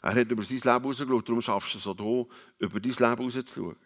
Er 0.00 0.14
hat 0.14 0.30
über 0.30 0.44
sein 0.44 0.56
Leben 0.56 0.84
rausgeschaut, 0.86 1.28
darum 1.28 1.42
schaffst 1.42 1.74
du 1.74 1.78
es 1.78 1.86
auch 1.86 1.96
hier, 1.98 2.26
über 2.58 2.80
dein 2.80 2.90
Leben 2.92 3.22
rauszuschauen. 3.24 3.76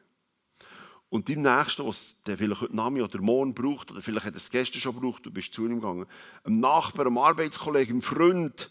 Und 1.08 1.28
deinem 1.28 1.42
Nächsten, 1.42 1.84
was 1.84 2.22
der 2.24 2.38
vielleicht 2.38 2.60
heute 2.60 2.76
Name 2.76 3.02
oder 3.02 3.20
morgen 3.20 3.52
braucht, 3.52 3.90
oder 3.90 4.00
vielleicht 4.00 4.26
hat 4.26 4.34
er 4.34 4.38
es 4.38 4.48
gestern 4.48 4.80
schon 4.80 4.94
gebraucht, 4.94 5.26
du 5.26 5.32
bist 5.32 5.52
zu 5.52 5.66
ihm 5.66 5.80
gegangen, 5.80 6.06
einem 6.44 6.60
Nachbar, 6.60 7.06
einem 7.06 7.18
Arbeitskollegen, 7.18 7.96
einem 7.96 8.02
Freund, 8.02 8.70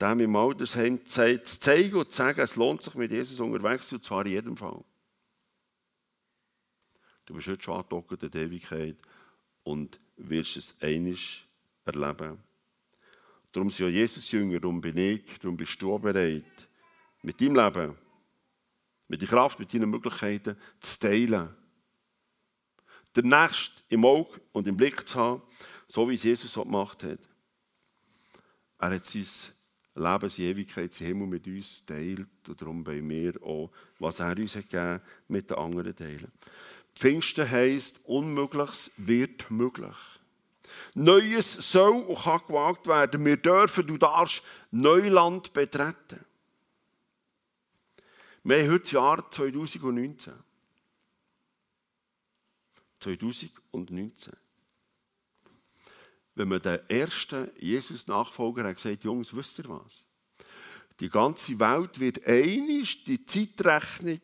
dem 0.00 0.20
im 0.20 0.36
Altersheim 0.36 1.04
zu 1.04 1.42
zeigen 1.42 1.96
und 1.96 2.10
zu 2.10 2.16
sagen, 2.16 2.40
es 2.40 2.56
lohnt 2.56 2.82
sich 2.82 2.94
mit 2.94 3.10
Jesus 3.10 3.40
unterwegs 3.40 3.88
zu 3.88 3.96
und 3.96 4.04
zwar 4.04 4.24
in 4.26 4.32
jedem 4.32 4.56
Fall. 4.56 4.84
Du 7.26 7.34
bist 7.34 7.48
heute 7.48 7.62
schon 7.62 7.76
angedockt 7.76 8.22
in 8.22 8.30
der 8.30 8.42
Ewigkeit 8.42 8.96
und 9.64 10.00
wirst 10.16 10.56
es 10.56 10.74
einig 10.80 11.46
erleben. 11.84 12.38
Darum 13.52 13.70
sind 13.70 13.86
ja 13.86 13.88
Jesus 13.88 14.30
Jünger, 14.30 14.60
darum 14.60 14.80
bin 14.80 14.96
ich, 14.96 15.38
darum 15.38 15.56
bist 15.56 15.80
du 15.82 15.98
bereit, 15.98 16.44
mit 17.22 17.40
deinem 17.40 17.56
Leben, 17.56 17.98
mit 19.08 19.20
der 19.20 19.28
Kraft, 19.28 19.58
mit 19.58 19.72
deinen 19.72 19.90
Möglichkeiten 19.90 20.56
zu 20.80 21.00
teilen. 21.00 21.54
Der 23.16 23.24
Nächste 23.24 23.82
im 23.88 24.04
Auge 24.04 24.40
und 24.52 24.68
im 24.68 24.76
Blick 24.76 25.08
zu 25.08 25.18
haben, 25.18 25.42
so 25.88 26.08
wie 26.08 26.14
es 26.14 26.22
Jesus 26.22 26.52
so 26.52 26.62
gemacht 26.62 27.02
hat. 27.02 27.18
Er 28.78 28.90
hat 28.90 29.04
sein 29.04 29.26
Leben, 29.98 30.30
seine 30.30 30.48
Ewigkeit, 30.48 30.94
sein 30.94 31.08
Himmel 31.08 31.26
mit 31.26 31.46
uns 31.46 31.84
teilt 31.84 32.28
und 32.46 32.60
darum 32.60 32.84
bei 32.84 33.00
mir 33.00 33.34
auch, 33.42 33.70
was 33.98 34.20
er 34.20 34.36
uns 34.36 34.54
hat 34.56 34.70
gegeben, 34.70 35.00
mit 35.28 35.50
den 35.50 35.58
anderen 35.58 35.94
teilen. 35.94 36.32
Pfingsten 36.94 37.48
heisst, 37.48 38.00
Unmögliches 38.04 38.90
wird 38.96 39.50
möglich. 39.50 39.96
Neues 40.94 41.52
soll 41.52 42.02
und 42.02 42.18
kann 42.18 42.40
gewagt 42.46 42.86
werden. 42.86 43.24
Wir 43.24 43.36
dürfen, 43.36 43.86
du 43.86 43.96
darfst 43.96 44.42
Neuland 44.70 45.52
betreten. 45.52 46.24
Wir 48.44 48.62
haben 48.62 48.70
heute 48.70 48.80
das 48.80 48.90
Jahr 48.92 49.30
2019. 49.30 50.32
2019. 53.00 54.32
Wenn 56.38 56.50
man 56.50 56.62
den 56.62 56.88
ersten 56.88 57.50
Jesus-Nachfolger 57.58 58.62
hat 58.62 58.76
gesagt, 58.76 59.02
Jungs, 59.02 59.34
wisst 59.34 59.58
ihr 59.58 59.68
was? 59.68 60.04
Die 61.00 61.08
ganze 61.08 61.58
Welt 61.58 61.98
wird 61.98 62.24
einig 62.28 63.02
die 63.02 63.26
Zeitrechnung 63.26 64.20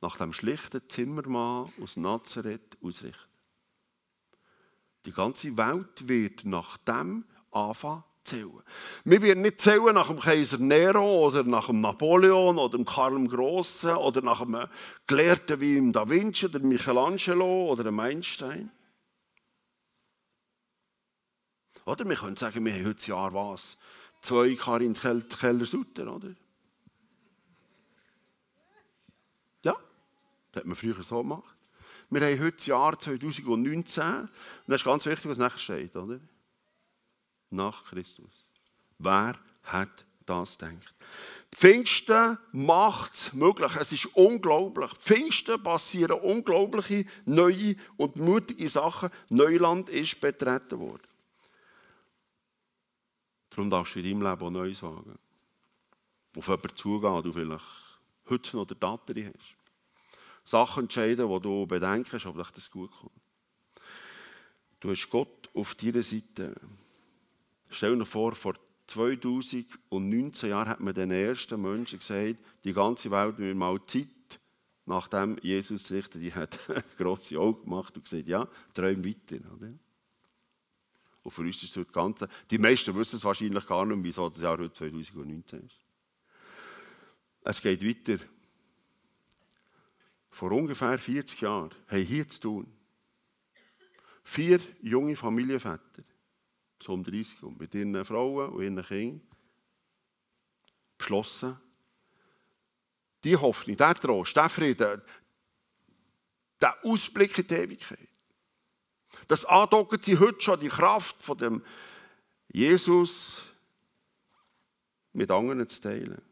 nach 0.00 0.16
dem 0.16 0.32
schlichten 0.32 0.82
Zimmermann 0.88 1.72
aus 1.80 1.96
Nazareth 1.96 2.76
ausrichten. 2.82 3.30
Die 5.04 5.12
ganze 5.12 5.56
Welt 5.56 6.08
wird 6.08 6.44
nach 6.44 6.78
dem 6.78 7.26
anfangen 7.52 8.02
zählen. 8.28 8.62
Wir 9.04 9.22
werden 9.22 9.42
nicht 9.42 9.60
zählen 9.60 9.94
nach 9.94 10.08
dem 10.08 10.20
Kaiser 10.20 10.58
Nero 10.58 11.26
oder 11.26 11.44
nach 11.44 11.66
dem 11.66 11.80
Napoleon 11.80 12.58
oder 12.58 12.76
dem 12.76 12.84
Karl 12.84 13.14
dem 13.14 13.28
Grossen 13.28 13.96
oder 13.96 14.22
nach 14.22 14.40
einem 14.40 14.68
Gelehrten 15.06 15.60
wie 15.60 15.74
dem 15.74 15.92
Da 15.92 16.08
Vinci 16.08 16.46
oder 16.46 16.60
Michelangelo 16.60 17.70
oder 17.70 17.84
dem 17.84 17.98
Einstein. 17.98 18.70
Oder 21.84 22.06
wir 22.06 22.16
können 22.16 22.36
sagen, 22.36 22.64
wir 22.64 22.74
haben 22.74 22.86
heute 22.86 23.06
Jahr 23.06 23.32
was? 23.32 23.78
Zwei 24.20 24.54
Karin 24.56 24.94
Keller-Sutter, 24.94 26.14
oder? 26.14 26.34
Ja, 29.64 29.74
das 30.52 30.60
hat 30.60 30.66
man 30.66 30.76
früher 30.76 31.02
so 31.02 31.22
gemacht. 31.22 31.56
Wir 32.10 32.20
haben 32.20 32.40
heute 32.40 32.56
das 32.56 32.66
Jahr 32.66 32.98
2019 32.98 34.04
und 34.04 34.28
das 34.66 34.80
ist 34.80 34.84
ganz 34.84 35.06
wichtig, 35.06 35.30
was 35.30 35.38
nachher 35.38 35.58
steht, 35.58 35.96
oder? 35.96 36.20
Nach 37.50 37.84
Christus. 37.84 38.46
Wer 38.98 39.38
hat 39.62 40.04
das 40.26 40.58
gedacht? 40.58 40.94
Pfingsten 41.50 42.38
macht 42.52 43.14
es 43.14 43.32
möglich. 43.32 43.74
Es 43.76 43.92
ist 43.92 44.06
unglaublich. 44.14 44.90
Pfingsten 45.00 45.62
passieren 45.62 46.20
unglaubliche, 46.20 47.06
neue 47.24 47.76
und 47.96 48.16
mutige 48.16 48.68
Sachen. 48.68 49.10
Neuland 49.30 49.88
ist 49.88 50.20
betreten 50.20 50.78
worden. 50.78 51.02
Darum 53.50 53.70
darfst 53.70 53.96
du 53.96 54.00
in 54.00 54.04
deinem 54.04 54.30
Leben 54.30 54.42
auch 54.42 54.50
Neues 54.50 54.82
wagen. 54.82 55.18
Auf 56.36 56.46
jemanden 56.46 56.76
zugehen, 56.76 57.22
du 57.22 57.32
vielleicht 57.32 57.64
heute 58.28 58.56
noch 58.56 58.66
der 58.66 58.76
Dattery 58.76 59.32
hast. 59.32 59.56
Sachen 60.44 60.84
entscheiden, 60.84 61.28
wo 61.28 61.38
du 61.38 61.66
bedenkst, 61.66 62.24
ob 62.26 62.36
das 62.54 62.70
gut 62.70 62.90
kommt. 62.90 63.12
Du 64.80 64.90
hast 64.90 65.10
Gott 65.10 65.48
auf 65.54 65.74
deiner 65.74 66.02
Seite. 66.02 66.54
Stell 67.70 67.98
dir 67.98 68.06
vor, 68.06 68.34
vor 68.34 68.54
2019 68.86 70.50
Jahren 70.50 70.68
hat 70.68 70.80
man 70.80 70.94
den 70.94 71.10
ersten 71.10 71.60
Menschen 71.60 71.98
gesagt, 71.98 72.36
die 72.64 72.72
ganze 72.72 73.10
Welt 73.10 73.38
wird 73.38 73.56
mal 73.56 73.78
Zeit, 73.86 74.08
nachdem 74.86 75.38
Jesus 75.42 75.86
sich 75.86 76.08
die 76.08 76.32
hat 76.32 76.58
grosse 76.96 77.38
Augen 77.38 77.64
gemacht 77.64 77.96
und 77.96 78.04
gesagt, 78.04 78.28
ja, 78.28 78.48
träum 78.72 79.04
weiter. 79.04 79.36
Oder? 79.54 79.72
Und 81.22 81.30
für 81.30 81.42
uns 81.42 81.62
ist 81.62 81.76
es 81.76 81.92
ganz, 81.92 82.24
die 82.50 82.58
meisten 82.58 82.94
wissen 82.94 83.16
es 83.16 83.24
wahrscheinlich 83.24 83.66
gar 83.66 83.84
nicht, 83.84 84.02
wieso 84.02 84.30
das 84.30 84.40
Jahr 84.40 84.56
heute 84.56 84.72
2019 84.72 85.60
ist. 85.60 85.76
Es 87.42 87.60
geht 87.60 87.84
weiter. 87.84 88.22
Vor 90.30 90.52
ungefähr 90.52 90.98
40 90.98 91.40
Jahren 91.42 91.70
haben 91.88 92.02
hier 92.02 92.28
zu 92.28 92.40
tun 92.40 92.78
vier 94.28 94.60
junge 94.82 95.16
Familienväter, 95.16 96.02
so 96.88 96.94
um 96.94 97.04
30 97.04 97.42
und 97.42 97.60
mit 97.60 97.74
ihren 97.74 98.02
Frauen 98.02 98.48
und 98.48 98.62
ihren 98.62 98.82
Kindern, 98.82 99.20
beschlossen, 100.96 101.60
die 103.22 103.36
Hoffnung, 103.36 103.76
der 103.76 103.94
Trost, 103.94 104.34
der 104.34 104.48
Frieden, 104.48 105.02
der 106.62 106.84
Ausblick 106.84 107.36
in 107.38 107.46
die 107.46 107.54
Ewigkeit, 107.54 108.08
das 109.26 109.44
andocken 109.44 110.00
sie 110.02 110.18
heute 110.18 110.40
schon 110.40 110.60
die 110.60 110.68
Kraft 110.68 111.22
von 111.22 111.36
dem 111.36 111.62
Jesus 112.48 113.42
mit 115.12 115.30
anderen 115.30 115.68
zu 115.68 115.82
teilen. 115.82 116.22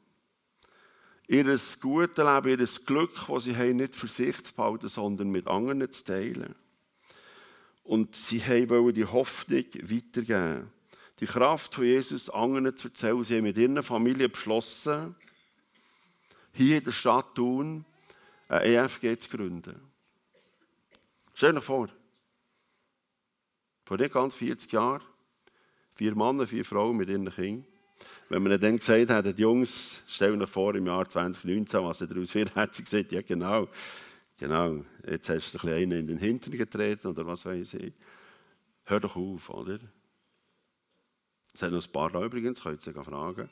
Ihr 1.29 1.45
gutes 1.45 2.17
Leben, 2.17 2.49
ihr 2.49 2.67
Glück, 2.87 3.27
das 3.29 3.45
sie 3.45 3.57
haben, 3.57 3.77
nicht 3.77 3.95
für 3.95 4.07
sich 4.07 4.43
zu 4.43 4.55
behalten, 4.55 4.89
sondern 4.89 5.29
mit 5.29 5.47
anderen 5.49 5.93
zu 5.93 6.03
teilen. 6.03 6.55
Und 7.87 8.16
sie 8.16 8.43
wollen 8.69 8.95
die 8.95 9.05
Hoffnung 9.05 9.64
weitergeben. 9.75 10.71
Die 11.21 11.26
Kraft 11.26 11.75
von 11.75 11.85
Jesus 11.85 12.28
anderen 12.28 12.76
zu 12.76 12.88
erzählen. 12.88 13.25
Sie 13.25 13.37
haben 13.37 13.45
mit 13.45 13.57
ihrer 13.57 13.83
Familie 13.83 14.28
beschlossen, 14.28 15.14
hier 16.52 16.78
in 16.78 16.85
der 16.85 16.90
Stadt 16.90 17.35
Thun 17.35 17.85
eine 18.49 18.64
EFG 18.64 19.19
zu 19.19 19.31
gründen. 19.31 19.81
Stell 21.35 21.52
dir 21.52 21.61
vor, 21.61 21.88
vor 23.85 23.97
nicht 23.99 24.12
ganz 24.12 24.35
40 24.35 24.73
Jahren, 24.73 25.02
vier 25.95 26.14
Männer, 26.16 26.47
vier 26.47 26.64
Frauen 26.64 26.97
mit 26.97 27.09
ihren 27.09 27.31
Kindern. 27.31 27.66
Wenn 28.28 28.43
man 28.43 28.61
dann 28.61 28.78
gesagt 28.78 29.11
hat, 29.11 29.26
die 29.26 29.43
Jungs, 29.43 30.02
stell 30.07 30.37
dir 30.37 30.47
vor, 30.47 30.75
im 30.75 30.87
Jahr 30.87 31.09
2019, 31.09 31.83
was 31.83 31.99
daraus 31.99 32.35
wird, 32.35 32.55
hat 32.57 32.75
sie 32.75 32.83
gesagt, 32.83 33.12
ja 33.12 33.23
genau, 33.23 33.69
genau, 34.38 34.85
jetzt 35.07 35.28
hast 35.28 35.55
du 35.55 35.69
einen 35.69 35.93
in 35.93 36.07
den 36.07 36.19
Hintern 36.19 36.57
getreten 36.57 37.09
oder 37.09 37.26
was 37.26 37.45
weiß 37.45 37.75
ich. 37.75 37.93
Hör 38.85 39.00
doch 39.00 39.16
auf, 39.16 39.50
oder? 39.50 39.78
Es 41.55 41.62
hat 41.62 41.73
noch 41.73 41.85
ein 41.85 41.93
paar 41.93 42.11
da 42.11 42.23
übrigens, 42.25 42.62
könnt 42.62 42.87
ihr 42.87 43.05
fragen. 43.05 43.50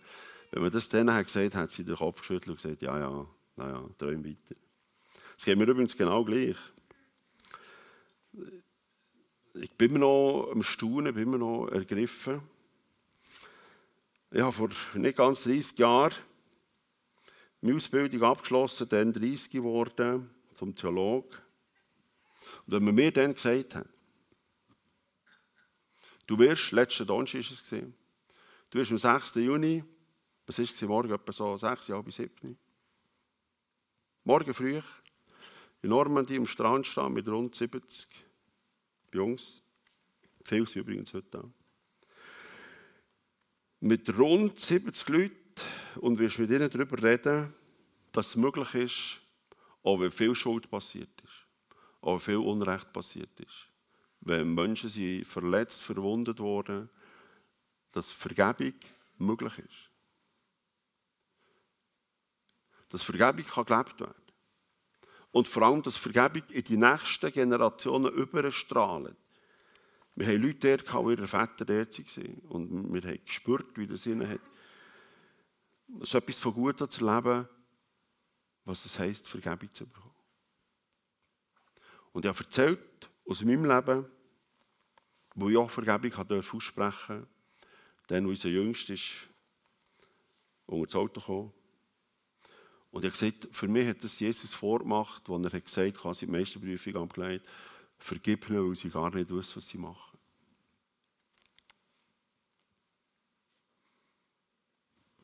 Wenn 0.50 0.62
man 0.62 0.70
das 0.70 0.88
denen 0.88 1.12
hat 1.12 1.26
gesagt 1.26 1.54
hat, 1.54 1.70
sie 1.70 1.84
den 1.84 1.96
Kopf 1.96 2.20
geschüttelt 2.20 2.48
und 2.48 2.62
gesagt, 2.62 2.82
ja, 2.82 2.98
ja, 2.98 3.26
naja, 3.56 3.88
träum 3.98 4.24
weiter. 4.24 4.54
Es 5.36 5.44
geht 5.44 5.58
mir 5.58 5.64
übrigens 5.64 5.96
genau 5.96 6.24
gleich 6.24 6.56
ich 9.54 9.70
bin 9.72 9.90
immer 9.90 10.00
noch 10.00 10.50
am 10.50 10.62
Staunen, 10.62 11.14
bin 11.14 11.24
immer 11.24 11.38
noch 11.38 11.68
ergriffen. 11.68 12.40
Ich 14.30 14.40
habe 14.40 14.52
vor 14.52 14.68
nicht 14.94 15.16
ganz 15.16 15.44
30 15.44 15.78
Jahren 15.78 16.14
meine 17.60 17.76
Ausbildung 17.76 18.22
abgeschlossen, 18.22 18.88
dann 18.88 19.12
30 19.12 19.50
geworden, 19.50 20.28
zum 20.54 20.74
Theologe. 20.74 21.36
Und 22.66 22.74
wenn 22.74 22.84
man 22.84 22.94
mir 22.94 23.12
dann 23.12 23.34
gesagt 23.34 23.74
hat, 23.74 23.88
du 26.26 26.38
wirst, 26.38 26.72
letzten 26.72 27.06
Donnerstag 27.06 27.42
war 27.44 27.52
es, 27.52 27.62
gewesen, 27.62 27.94
du 28.70 28.78
wirst 28.78 28.90
am 28.90 28.98
6. 28.98 29.34
Juni, 29.36 29.84
was 30.46 30.58
ist 30.58 30.74
es 30.74 30.82
morgen, 30.82 31.12
etwa 31.12 31.32
so 31.32 31.56
6, 31.56 31.88
halb 31.90 32.12
7, 32.12 32.58
morgen 34.24 34.54
früh 34.54 34.80
in 35.82 35.90
Normandie 35.90 36.38
am 36.38 36.46
Strand 36.46 36.86
stehen 36.86 37.12
mit 37.12 37.28
rund 37.28 37.54
70 37.54 38.08
Jungs, 39.12 39.62
viele 40.42 40.66
sind 40.66 40.82
übrigens 40.82 41.12
heute 41.12 41.28
da, 41.30 41.44
mit 43.80 44.18
rund 44.18 44.58
70 44.58 45.08
Leuten 45.08 45.36
und 45.96 46.18
wirst 46.18 46.38
mit 46.38 46.50
ihnen 46.50 46.70
darüber 46.70 47.02
reden, 47.02 47.52
dass 48.12 48.28
es 48.28 48.36
möglich 48.36 48.74
ist, 48.74 49.20
auch 49.84 50.00
wenn 50.00 50.10
viel 50.10 50.34
Schuld 50.34 50.68
passiert 50.68 51.10
ist, 51.22 51.46
auch 52.00 52.14
wenn 52.14 52.20
viel 52.20 52.36
Unrecht 52.38 52.92
passiert 52.92 53.38
ist, 53.38 53.68
wenn 54.22 54.54
Menschen 54.54 54.90
sind 54.90 55.26
verletzt, 55.26 55.82
verwundet 55.82 56.40
worden, 56.40 56.88
dass 57.92 58.10
Vergebung 58.10 58.74
möglich 59.18 59.58
ist. 59.58 59.90
Dass 62.88 63.02
Vergebung 63.02 63.44
kann 63.44 63.64
gelebt 63.66 64.00
werden. 64.00 64.14
Und 65.30 65.48
vor 65.48 65.62
allem, 65.64 65.82
dass 65.82 65.96
Vergebung 65.96 66.48
in 66.50 66.64
die 66.64 66.76
nächsten 66.76 67.32
Generationen 67.32 68.12
überstrahlt. 68.12 69.16
Wir 70.14 70.28
haben 70.28 70.42
Leute 70.42 70.76
dort, 70.78 71.06
die 71.06 71.12
ihre 71.12 71.26
Väter 71.26 71.64
dort 71.64 71.98
waren. 71.98 72.38
Und 72.48 72.94
wir 72.94 73.02
haben 73.02 73.24
gespürt, 73.24 73.76
wie 73.76 73.86
das 73.86 74.06
ihnen 74.06 74.28
hat. 74.28 74.40
Ist 76.00 76.14
etwas 76.14 76.38
von 76.38 76.54
Gutem 76.54 76.88
zu 76.88 77.04
erleben, 77.04 77.48
was 78.64 78.84
es 78.84 78.98
heisst, 78.98 79.28
Vergebung 79.28 79.72
zu 79.74 79.86
bekommen. 79.86 80.14
Und 82.12 82.26
habe 82.26 82.38
erzählt 82.38 83.10
aus 83.26 83.42
meinem 83.42 83.64
Leben, 83.64 84.06
wo 85.34 85.48
ich 85.48 85.56
auch 85.56 85.70
Vergebung 85.70 86.12
aussprechen 86.14 87.18
durfte, 87.18 87.28
dann, 88.06 88.26
wo 88.26 88.30
unser 88.30 88.48
Jüngster 88.48 88.94
ist, 88.94 89.28
unter 90.66 90.86
das 90.86 90.94
Auto 90.94 91.20
gekommen. 91.20 91.52
Und 92.90 93.04
ich 93.04 93.10
habe 93.10 93.30
gesagt, 93.30 93.56
für 93.56 93.66
mich 93.66 93.88
hat 93.88 94.04
das 94.04 94.20
Jesus 94.20 94.54
vorgemacht, 94.54 95.28
als 95.28 95.44
er 95.44 95.52
hat 95.52 95.64
gesagt 95.64 95.96
quasi 95.96 96.26
die 96.26 96.32
Meisterprüfung 96.32 96.96
abgelegt, 96.96 97.46
vergib 97.98 98.48
ihnen, 98.48 98.68
weil 98.68 98.76
sie 98.76 98.90
gar 98.90 99.12
nicht 99.12 99.30
wissen, 99.30 99.56
was 99.56 99.68
sie 99.68 99.78
machen. 99.78 100.18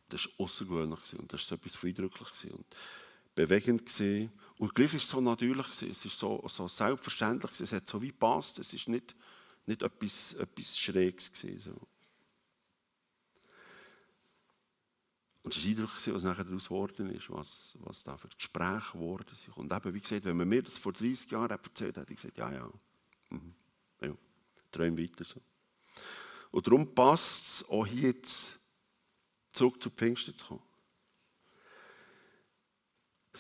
Das 0.09 0.27
war 0.27 0.45
außergewöhnlich 0.45 1.17
und 1.17 1.33
das 1.33 1.49
war 1.49 1.59
etwas 1.59 1.77
von 1.77 1.89
eindrücklich 1.89 2.53
und 2.53 2.67
bewegend 3.35 3.87
gewesen. 3.87 4.33
Und 4.59 4.75
gleich 4.75 4.93
war 4.93 5.01
es 5.01 5.09
so 5.09 5.21
natürlich 5.21 5.67
gewesen. 5.67 5.91
es 5.91 6.05
ist 6.05 6.19
so, 6.19 6.45
so 6.49 6.69
selbstverständlich 6.69 7.53
gewesen. 7.53 7.65
es 7.65 7.73
hat 7.73 7.89
so 7.89 8.01
wie 8.03 8.09
gepasst, 8.09 8.59
es 8.59 8.73
ist 8.73 8.89
nicht, 8.89 9.15
nicht 9.67 9.83
etwas, 9.83 10.35
etwas 10.35 10.79
Schräges 10.79 11.33
gewesen. 11.33 11.61
So. 11.61 11.89
Und 15.43 15.57
es 15.57 15.65
war 15.65 15.71
eindrücklich, 15.71 16.15
was 16.15 16.23
nachher 16.23 16.45
daraus 16.45 16.65
geworden 16.65 17.11
ist, 17.11 17.31
was, 17.31 17.79
was 17.81 18.03
da 18.03 18.17
für 18.17 18.29
Gespräche 18.29 18.93
geworden 18.93 19.35
sind. 19.35 19.57
Und 19.57 19.73
eben, 19.73 19.95
wie 19.95 20.01
gesagt, 20.01 20.25
wenn 20.25 20.37
man 20.37 20.49
mir 20.49 20.63
das 20.63 20.77
vor 20.77 20.93
30 20.93 21.31
Jahren 21.31 21.51
erzählt 21.51 21.97
hat, 21.97 22.03
hätte 22.03 22.13
ich 22.13 22.21
gesagt, 22.21 22.37
ja, 22.37 22.53
ja, 22.53 22.71
mhm. 23.31 23.55
ja 24.03 24.15
träume 24.71 24.99
weiter 24.99 25.25
so. 25.25 25.41
Und 26.51 26.67
darum 26.67 26.95
passt 26.95 27.63
es 27.63 27.69
auch 27.69 27.87
hier 27.87 28.11
jetzt 28.11 28.59
zurück 29.53 29.83
zu 29.83 29.91
Pfingsten 29.91 30.37
zu 30.37 30.47
kommen. 30.47 30.63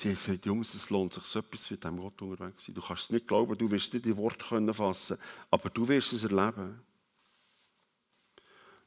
Sie 0.00 0.09
haben 0.09 0.16
gesagt, 0.16 0.47
Jungs, 0.47 0.73
es 0.73 0.88
lohnt 0.88 1.12
sich 1.12 1.25
so 1.25 1.40
etwas 1.40 1.71
mit 1.71 1.85
diesem 1.85 1.99
Gott 1.99 2.23
unterwegs 2.23 2.64
sein. 2.64 2.75
Du 2.75 2.80
kannst 2.80 3.02
es 3.02 3.10
nicht 3.10 3.28
glauben, 3.28 3.58
du 3.58 3.71
wirst 3.71 3.93
nicht 3.93 4.06
die 4.06 4.17
Worte 4.17 4.47
können 4.47 4.71
aber 4.71 5.71
du 5.71 5.89
wirst 5.89 6.15
es 6.15 6.25
erleben. 6.25 6.80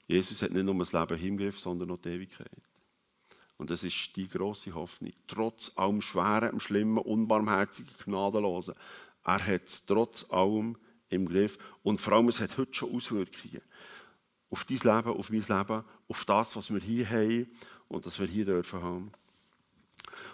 Jesus 0.07 0.41
hat 0.41 0.49
nicht 0.49 0.65
nur 0.65 0.73
das 0.73 0.91
Leben 0.91 1.15
hingegriffen, 1.15 1.61
sondern 1.61 1.91
auch 1.91 2.01
die 2.01 2.09
Ewigkeit. 2.09 2.49
Und 3.57 3.69
das 3.69 3.83
ist 3.83 4.15
die 4.15 4.27
große 4.27 4.73
Hoffnung. 4.73 5.13
Trotz 5.27 5.71
allem 5.75 6.01
Schweren, 6.01 6.59
Schlimmen, 6.59 6.97
Unbarmherzigen, 6.97 7.93
Gnadenlosen. 8.05 8.73
Er 9.23 9.45
hat 9.45 9.67
es 9.67 9.85
trotz 9.85 10.25
allem 10.31 10.77
im 11.09 11.29
Griff. 11.29 11.59
Und 11.83 12.01
vor 12.01 12.13
allem, 12.13 12.29
es 12.29 12.39
hat 12.39 12.57
heute 12.57 12.73
schon 12.73 12.95
Auswirkungen 12.95 13.61
auf 14.49 14.65
dein 14.65 14.77
Leben, 14.77 15.15
auf 15.15 15.29
mein 15.29 15.41
Leben, 15.41 15.83
auf 16.07 16.25
das, 16.25 16.55
was 16.55 16.73
wir 16.73 16.81
hier 16.81 17.07
haben 17.07 17.51
und 17.87 18.03
das 18.03 18.19
wir 18.19 18.25
hier 18.25 18.45
dürfen 18.45 18.81
haben. 18.81 19.11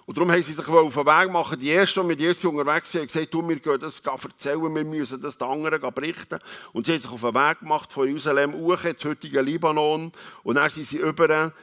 Und 0.09 0.17
darum 0.17 0.31
haben 0.31 0.41
sie 0.41 0.53
sich 0.53 0.67
auf 0.67 0.95
den 0.95 1.05
Weg 1.05 1.31
machen. 1.31 1.59
Die 1.59 1.69
Ersten, 1.69 2.01
die 2.01 2.07
mit 2.07 2.19
Jesus 2.19 2.43
unterwegs 2.43 2.91
sind, 2.91 3.01
haben 3.01 3.07
gesagt, 3.09 3.31
du, 3.31 3.47
wir 3.47 3.59
gehen 3.59 3.79
das 3.79 3.99
erzählen, 3.99 4.75
wir 4.75 4.83
müssen 4.83 5.21
das 5.21 5.37
den 5.37 5.47
anderen 5.47 5.93
berichten. 5.93 6.39
Und 6.73 6.87
sie 6.87 6.93
haben 6.93 7.01
sich 7.01 7.11
auf 7.11 7.21
den 7.21 7.35
Weg 7.35 7.59
gemacht 7.59 7.93
von 7.93 8.07
Jerusalem 8.07 8.53
hoch 8.53 8.83
ins 8.85 9.05
heutige 9.05 9.39
Libanon. 9.39 10.11
Und 10.41 10.55
dann 10.55 10.67
sind 10.71 10.87
sie 10.87 10.97
über 10.97 11.53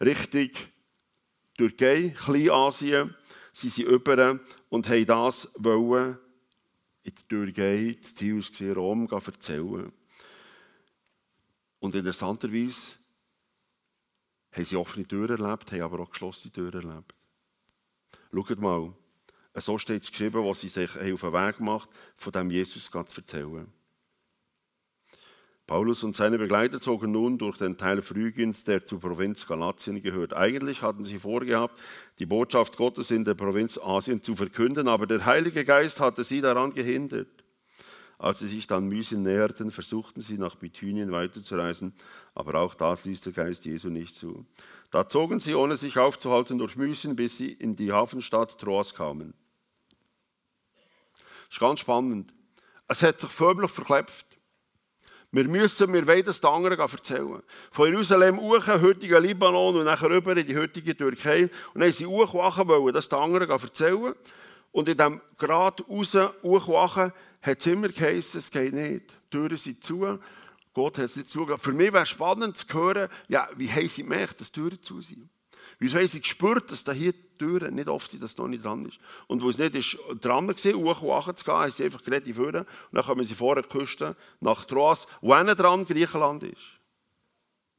Richtung 0.00 0.50
Türkei, 1.58 2.14
Kleinasien, 2.16 3.12
sie 3.52 3.82
über 3.82 4.38
und 4.68 4.88
haben 4.88 5.06
das 5.06 5.48
wollen 5.56 6.16
in 7.02 7.12
der 7.12 7.28
Türkei, 7.28 7.98
das 8.00 8.14
Ziel 8.14 8.36
war 8.38 8.74
Rom, 8.76 9.08
erzählen. 9.10 9.92
Und 11.80 11.94
interessanterweise 11.96 12.92
haben 14.52 14.64
sie 14.64 14.76
offene 14.76 15.08
Türen 15.08 15.42
erlebt, 15.42 15.72
haben 15.72 15.82
aber 15.82 15.98
auch 15.98 16.10
geschlossene 16.10 16.52
Türen 16.52 16.88
erlebt. 16.88 17.15
Schaut 18.32 18.60
mal, 18.60 18.92
so 19.54 19.78
steht 19.78 20.02
es 20.02 20.10
geschrieben, 20.10 20.44
was 20.44 20.60
sie 20.60 20.68
sich 20.68 20.90
auf 20.90 21.20
den 21.20 21.32
Weg 21.32 21.58
gemacht 21.58 21.88
von 22.16 22.32
dem 22.32 22.50
Jesus 22.50 22.90
zu 22.90 22.98
erzählen. 22.98 23.72
Paulus 25.66 26.04
und 26.04 26.16
seine 26.16 26.38
Begleiter 26.38 26.80
zogen 26.80 27.10
nun 27.10 27.38
durch 27.38 27.58
den 27.58 27.76
Teil 27.76 28.00
Phrygiens, 28.00 28.62
der 28.62 28.84
zur 28.86 29.00
Provinz 29.00 29.48
Galatien 29.48 30.00
gehört. 30.00 30.32
Eigentlich 30.32 30.80
hatten 30.80 31.04
sie 31.04 31.18
vorgehabt, 31.18 31.80
die 32.20 32.26
Botschaft 32.26 32.76
Gottes 32.76 33.10
in 33.10 33.24
der 33.24 33.34
Provinz 33.34 33.76
Asien 33.76 34.22
zu 34.22 34.36
verkünden, 34.36 34.86
aber 34.86 35.08
der 35.08 35.26
Heilige 35.26 35.64
Geist 35.64 35.98
hatte 35.98 36.22
sie 36.22 36.40
daran 36.40 36.72
gehindert. 36.72 37.45
Als 38.18 38.38
sie 38.38 38.48
sich 38.48 38.66
dann 38.66 38.88
Mysien 38.88 39.22
näherten, 39.22 39.70
versuchten 39.70 40.22
sie 40.22 40.38
nach 40.38 40.54
Bithynien 40.54 41.12
weiterzureisen, 41.12 41.92
aber 42.34 42.60
auch 42.60 42.74
das 42.74 43.04
ließ 43.04 43.20
der 43.20 43.32
Geist 43.32 43.66
Jesu 43.66 43.88
nicht 43.88 44.14
zu. 44.14 44.46
Da 44.90 45.08
zogen 45.08 45.40
sie, 45.40 45.54
ohne 45.54 45.76
sich 45.76 45.98
aufzuhalten, 45.98 46.58
durch 46.58 46.76
Mysien, 46.76 47.16
bis 47.16 47.36
sie 47.36 47.52
in 47.52 47.76
die 47.76 47.92
Hafenstadt 47.92 48.58
Troas 48.58 48.94
kamen. 48.94 49.34
Das 51.48 51.56
ist 51.56 51.60
ganz 51.60 51.80
spannend. 51.80 52.32
Es 52.88 53.02
hat 53.02 53.20
sich 53.20 53.30
förmlich 53.30 53.70
verklebt. 53.70 54.24
Wir 55.32 55.44
müssen, 55.44 55.92
wollen 55.92 56.24
das 56.24 56.40
den 56.40 56.50
anderen 56.50 56.78
erzählen. 56.78 57.42
Von 57.70 57.90
Jerusalem 57.90 58.40
hoch, 58.40 58.66
heutigen 58.66 59.22
Libanon 59.22 59.76
und 59.76 59.84
nachher 59.84 60.08
rüber 60.08 60.36
in 60.36 60.46
die 60.46 60.56
heutige 60.56 60.96
Türkei. 60.96 61.50
Und 61.74 61.82
dann 61.82 61.92
sie 61.92 62.06
hochwachen 62.06 62.66
wollen, 62.68 62.94
das 62.94 63.08
den 63.08 63.18
anderen 63.18 63.50
erzählen. 63.50 64.14
Und 64.72 64.88
in 64.88 64.96
diesem 64.96 65.20
Grad 65.36 65.86
raus, 65.88 66.16
hochwachen, 66.42 67.12
hat 67.46 67.60
es 67.60 67.66
immer 67.66 67.88
geheißen, 67.88 68.40
es 68.40 68.50
geht 68.50 68.74
nicht. 68.74 69.10
Die 69.10 69.30
Türen 69.30 69.56
sind 69.56 69.84
zu. 69.84 70.18
Gott 70.74 70.98
hat 70.98 71.06
es 71.06 71.16
nicht 71.16 71.30
zugelassen. 71.30 71.62
Für 71.62 71.72
mich 71.72 71.92
wäre 71.92 72.02
es 72.02 72.10
spannend 72.10 72.56
zu 72.56 72.66
hören, 72.74 73.08
ja, 73.28 73.48
wie 73.56 73.70
haben 73.70 73.88
sie 73.88 74.02
gemerkt, 74.02 74.40
dass 74.40 74.52
die 74.52 74.60
Türen 74.60 74.82
zu 74.82 75.00
sind. 75.00 75.30
Wieso 75.78 75.98
haben 75.98 76.08
sie 76.08 76.20
gespürt, 76.20 76.70
dass 76.70 76.84
da 76.84 76.92
hier 76.92 77.12
die 77.12 77.38
Türen 77.38 77.74
nicht 77.74 77.88
oft 77.88 78.10
sind, 78.10 78.22
dass 78.22 78.32
es 78.32 78.36
noch 78.38 78.48
nicht 78.48 78.64
dran 78.64 78.84
ist. 78.84 78.98
Und 79.26 79.42
wo 79.42 79.50
es 79.50 79.58
nicht 79.58 79.74
ist, 79.74 79.98
dran 80.20 80.46
war, 80.48 80.54
hoch 80.54 81.02
und 81.02 81.08
runter 81.08 81.36
zu 81.36 81.44
gehen, 81.44 81.54
haben 81.54 81.72
sie 81.72 81.84
einfach 81.84 82.02
geredet 82.02 82.34
vorne. 82.34 82.60
Und 82.60 82.66
dann 82.92 83.04
kommen 83.04 83.24
sie 83.24 83.34
vor 83.34 83.54
der 83.54 83.64
Küste 83.64 84.16
nach 84.40 84.64
Troas, 84.64 85.06
wo 85.20 85.36
hinten 85.36 85.56
dran 85.56 85.84
Griechenland 85.84 86.42
ist. 86.42 86.62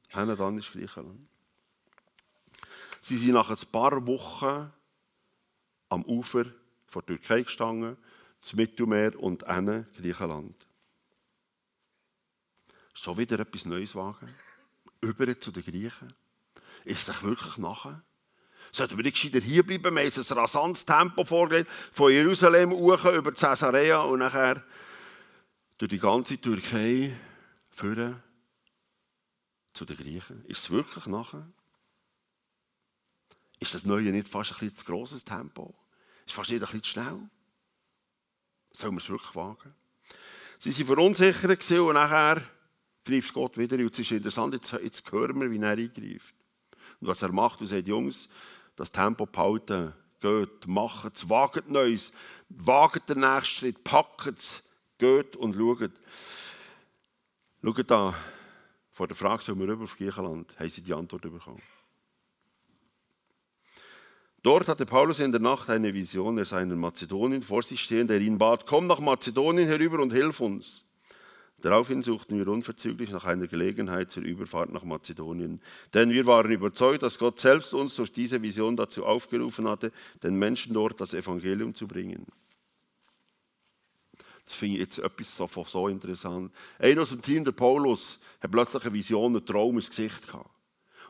Hinten 0.10 0.36
dran 0.36 0.58
ist 0.58 0.72
Griechenland. 0.72 1.28
Sie 3.02 3.18
sind 3.18 3.34
nach 3.34 3.50
ein 3.50 3.58
paar 3.72 4.06
Wochen 4.06 4.72
am 5.90 6.04
Ufer 6.04 6.46
von 6.88 7.04
der 7.08 7.18
Türkei 7.18 7.44
gestanden, 7.44 7.98
das 8.48 8.56
Mittelmeer 8.56 9.20
und 9.22 9.46
hinten 9.46 9.86
Griechenland. 9.98 10.56
So 12.94 13.18
wieder 13.18 13.40
etwas 13.40 13.66
Neues 13.66 13.94
wagen. 13.94 14.34
Über 15.02 15.40
zu 15.40 15.52
den 15.52 15.64
Griechen. 15.64 16.14
Ist 16.86 17.06
sich 17.06 17.24
wirklich 17.24 17.58
nachher? 17.58 18.02
Sollten 18.72 18.98
wir 18.98 19.04
nicht 19.04 19.16
gescheiter 19.16 19.40
hierbleiben? 19.40 19.96
Wir 19.96 20.02
haben 20.02 20.08
jetzt 20.08 20.32
ein 20.32 20.38
rasantes 20.38 20.86
Tempo 20.86 21.26
vorgelegt, 21.26 21.70
von 21.92 22.12
Jerusalem 22.12 22.72
hoch 22.72 23.04
über 23.06 23.34
Caesarea 23.34 24.02
und 24.02 24.20
nachher 24.20 24.64
durch 25.78 25.90
die 25.90 26.00
ganze 26.00 26.40
Türkei 26.40 27.16
führen 27.72 28.24
zu 29.74 29.86
den 29.86 29.98
Griechen. 29.98 30.46
Ist 30.46 30.64
es 30.64 30.70
wirklich 30.70 31.06
nachher? 31.06 31.48
Ist 33.60 33.74
das 33.74 33.86
Neue 33.86 34.12
nicht 34.12 34.28
fast 34.28 34.54
ein 34.54 34.60
bisschen 34.60 34.76
zu 34.78 34.86
grosses 34.86 35.26
Tempo? 35.26 35.76
Ist 36.26 36.34
fast 36.34 36.50
nicht 36.50 36.62
ein 36.62 36.66
bisschen 36.66 36.84
zu 36.84 36.90
schnell? 36.92 37.30
Sollen 38.78 38.94
wir 38.94 39.00
es 39.00 39.10
wirklich 39.10 39.36
wagen? 39.36 39.74
Sie 40.60 40.70
waren 40.88 41.16
verunsichert 41.16 41.72
und 41.72 41.96
nachher 41.96 42.44
greift 43.04 43.34
Gott 43.34 43.58
wieder. 43.58 43.76
Und 43.78 43.92
es 43.92 43.98
ist 43.98 44.12
interessant, 44.12 44.54
jetzt, 44.54 44.72
jetzt 44.72 45.12
hören 45.12 45.42
wir, 45.42 45.50
wie 45.50 45.58
er 45.58 45.72
eingreift. 45.72 46.36
Und 47.02 47.08
was 47.08 47.24
er 47.24 47.32
macht, 47.32 47.60
er 47.62 47.66
sagt, 47.66 47.88
Jungs, 47.88 48.30
das 48.76 48.92
Tempo 48.92 49.26
behalten, 49.26 49.94
geht, 50.20 50.68
macht 50.68 51.18
es, 51.18 51.28
wagt 51.28 51.68
Neues, 51.72 52.12
wagt 52.50 53.10
den 53.10 53.22
nächsten 53.22 53.46
Schritt, 53.46 53.84
packt 53.84 54.38
es, 54.38 54.62
geht 55.00 55.36
und 55.36 55.56
schaut. 55.56 55.92
Schaut 57.64 57.90
da, 57.90 58.14
vor 58.92 59.08
der 59.08 59.16
Frage, 59.16 59.42
sollen 59.42 59.60
wir 59.60 59.70
rüber 59.70 59.86
auf 59.86 59.98
Griechenland, 59.98 60.54
haben 60.60 60.70
sie 60.70 60.84
die 60.84 60.94
Antwort 60.94 61.24
bekommen. 61.24 61.64
Dort 64.48 64.70
hatte 64.70 64.86
Paulus 64.86 65.20
in 65.20 65.34
der 65.34 65.42
Nacht 65.42 65.70
eine 65.70 65.94
Vision, 65.94 66.38
er 66.38 66.46
sah 66.46 66.60
einen 66.60 66.80
Mazedonien 66.80 67.42
vor 67.44 67.64
sich 67.64 67.82
stehen, 67.82 68.08
der 68.08 68.22
ihn 68.22 68.38
bat, 68.38 68.66
komm 68.66 68.88
nach 68.88 69.02
Mazedonien 69.02 69.68
herüber 69.68 70.00
und 70.00 70.14
hilf 70.14 70.40
uns. 70.40 70.86
Daraufhin 71.58 72.02
suchten 72.02 72.38
wir 72.40 72.48
unverzüglich 72.48 73.12
nach 73.12 73.26
einer 73.26 73.48
Gelegenheit 73.48 74.10
zur 74.10 74.24
Überfahrt 74.24 74.72
nach 74.72 74.86
Mazedonien, 74.86 75.60
denn 75.94 76.12
wir 76.12 76.26
waren 76.28 76.50
überzeugt, 76.50 77.04
dass 77.04 77.20
Gott 77.20 77.42
selbst 77.42 77.74
uns 77.74 77.98
durch 77.98 78.14
diese 78.14 78.42
Vision 78.42 78.78
dazu 78.78 79.06
aufgerufen 79.06 79.68
hatte, 79.68 79.92
den 80.24 80.36
Menschen 80.36 80.74
dort 80.74 81.02
das 81.02 81.14
Evangelium 81.14 81.76
zu 81.76 81.86
bringen. 81.86 82.26
Das 84.46 84.54
finde 84.54 84.76
ich 84.76 84.84
jetzt 84.84 85.00
etwas 85.00 85.36
so, 85.36 85.50
so 85.66 85.90
interessant. 85.90 86.54
Einer 86.80 87.02
aus 87.02 87.10
dem 87.10 87.22
Team, 87.22 87.44
der 87.44 87.52
Paulus, 87.52 88.18
hat 88.40 88.50
plötzlich 88.50 88.84
eine 88.84 88.94
Vision, 88.94 89.36
einen 89.36 89.46
Traum 89.46 89.76
ins 89.76 89.90
Gesicht 89.90 90.26
gehabt. 90.26 90.57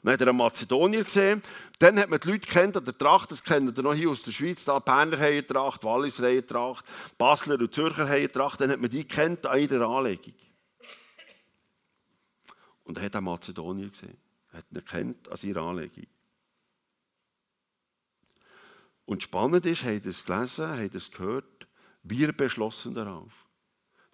Dann 0.03 0.13
hat 0.13 0.21
einen 0.21 0.37
Mazedonier 0.37 1.03
gesehen. 1.03 1.41
Dann 1.79 1.99
hat 1.99 2.09
man 2.09 2.19
die 2.19 2.31
Leute 2.31 2.47
kennt 2.47 2.77
an 2.77 2.85
der 2.85 2.97
Tracht, 2.97 3.31
das 3.31 3.43
kennen 3.43 3.75
wir 3.75 3.83
noch 3.83 3.93
hier 3.93 4.09
aus 4.09 4.23
der 4.23 4.31
Schweiz, 4.31 4.65
da 4.65 4.79
Berner 4.79 5.17
haben 5.17 5.45
Tracht, 5.45 5.83
Walliser 5.83 6.27
haben 6.27 6.47
Tracht, 6.47 6.85
Basler 7.17 7.59
und 7.59 7.73
Zürcher 7.73 8.07
haben 8.07 8.31
Tracht. 8.31 8.61
Dann 8.61 8.71
hat 8.71 8.79
man 8.79 8.89
die 8.89 9.03
kennt 9.03 9.45
an 9.45 9.59
ihrer 9.59 9.87
Anlegung. 9.87 10.33
Und 12.83 12.97
er 12.97 13.05
hat 13.05 13.15
einen 13.15 13.25
Mazedonier 13.25 13.89
gesehen. 13.89 14.17
Er 14.51 14.59
hat 14.59 14.65
ihn 14.71 14.77
erkannt 14.77 15.29
an 15.29 15.37
seiner 15.37 15.61
Anlegung. 15.61 16.07
Und 19.05 19.23
spannend 19.23 19.65
ist, 19.65 19.83
habt 19.83 20.05
ihr 20.05 20.11
es 20.11 20.23
gelesen, 20.23 20.67
habt 20.67 20.93
ihr 20.93 20.95
es 20.95 21.11
gehört, 21.11 21.67
wir 22.03 22.33
beschlossen 22.33 22.93
darauf. 22.93 23.46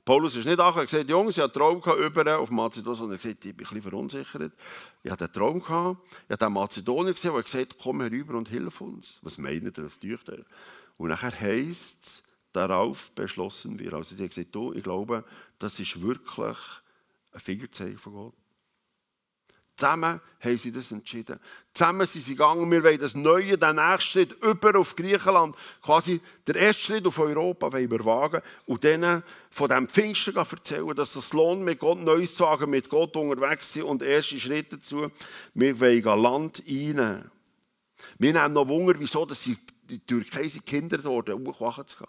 Paulus 0.06 0.36
ist 0.36 0.46
nicht 0.46 0.60
angekommen 0.60 0.82
und 0.82 0.90
gesagt, 0.90 1.10
Jungs, 1.10 1.38
ich 1.38 1.44
hatte 1.44 1.64
einen 1.64 1.82
Traum 1.82 1.98
über 1.98 2.38
auf 2.38 2.50
Mazedonien. 2.50 3.04
Und 3.04 3.12
er 3.12 3.14
hat 3.14 3.22
gesagt, 3.22 3.46
ich 3.46 3.56
bin 3.56 3.66
ein 3.66 3.70
bisschen 3.70 3.82
verunsichert. 3.82 4.52
Ich 5.02 5.12
hatte 5.12 5.26
einen 5.26 5.34
Traum 5.34 5.62
gehabt. 5.62 6.00
Ich 6.26 6.30
hatte 6.30 6.46
einen 6.46 6.56
Mazedonier 6.56 7.14
gesehen, 7.14 7.34
der 7.34 7.44
gesagt 7.44 7.74
hat, 7.74 7.80
komm 7.82 8.02
herüber 8.02 8.36
und 8.36 8.50
hilf 8.50 8.82
uns. 8.82 9.20
Was 9.22 9.38
meint 9.38 9.78
ihr, 9.78 9.86
was 9.86 10.00
tut 10.00 10.04
ihr? 10.28 10.46
Und 10.98 11.10
nachher 11.10 11.40
heisst 11.40 12.04
es, 12.04 12.24
darauf 12.52 13.12
beschlossen 13.12 13.80
wir. 13.80 13.94
Also 13.94 14.16
die 14.16 14.24
haben 14.24 14.30
gesagt, 14.30 14.54
du, 14.54 14.74
ich 14.74 14.84
glaube, 14.84 15.24
das 15.58 15.80
ist 15.80 16.02
wirklich 16.02 16.58
ein 17.32 17.40
Fingerzeichen 17.40 17.98
von 17.98 18.14
Gott. 18.14 18.43
Zusammen 19.76 20.22
haben 20.40 20.58
sie 20.58 20.72
das 20.72 20.92
entschieden. 20.92 21.40
Zusammen 21.74 22.06
sind 22.06 22.24
sie 22.24 22.36
gegangen, 22.36 22.70
wir 22.70 22.84
wollen 22.84 23.00
das 23.00 23.16
Neue, 23.16 23.58
den 23.58 23.76
nächsten 23.76 24.02
Schritt 24.02 24.32
über 24.44 24.78
auf 24.78 24.96
Griechenland, 24.96 25.56
quasi 25.82 26.22
der 26.46 26.56
erste 26.56 26.84
Schritt 26.84 27.08
auf 27.08 27.18
Europa 27.18 27.74
wagen 27.74 28.42
und 28.68 28.84
denen 28.84 29.24
von 29.50 29.70
dem 29.70 29.88
Pfingsten 29.88 30.36
erzählen, 30.36 30.96
dass 30.96 31.16
es 31.16 31.34
lohnt, 31.34 31.64
mit 31.64 31.80
Gott 31.80 32.00
Neues 32.00 32.36
zu 32.36 32.44
sagen, 32.44 32.70
mit 32.70 32.88
Gott 32.88 33.16
unterwegs 33.18 33.74
sind 33.74 33.84
und 33.84 34.04
erste 34.04 34.40
Schritte 34.40 34.78
dazu. 34.78 35.10
Wir 35.56 35.80
wollen 35.80 36.22
Land 36.22 36.62
einnehmen. 36.68 37.32
Wir 38.20 38.34
nehmen 38.34 38.54
noch 38.54 38.68
Wunder, 38.68 39.00
wieso 39.00 39.28
sie 39.34 39.58
die 39.90 40.00
Türkei 40.00 40.48
sind 40.48 40.66
Kinder 40.66 40.98
dort 40.98 41.30
hochwachen 41.30 41.88
zu 41.88 41.98
gehen. 41.98 42.08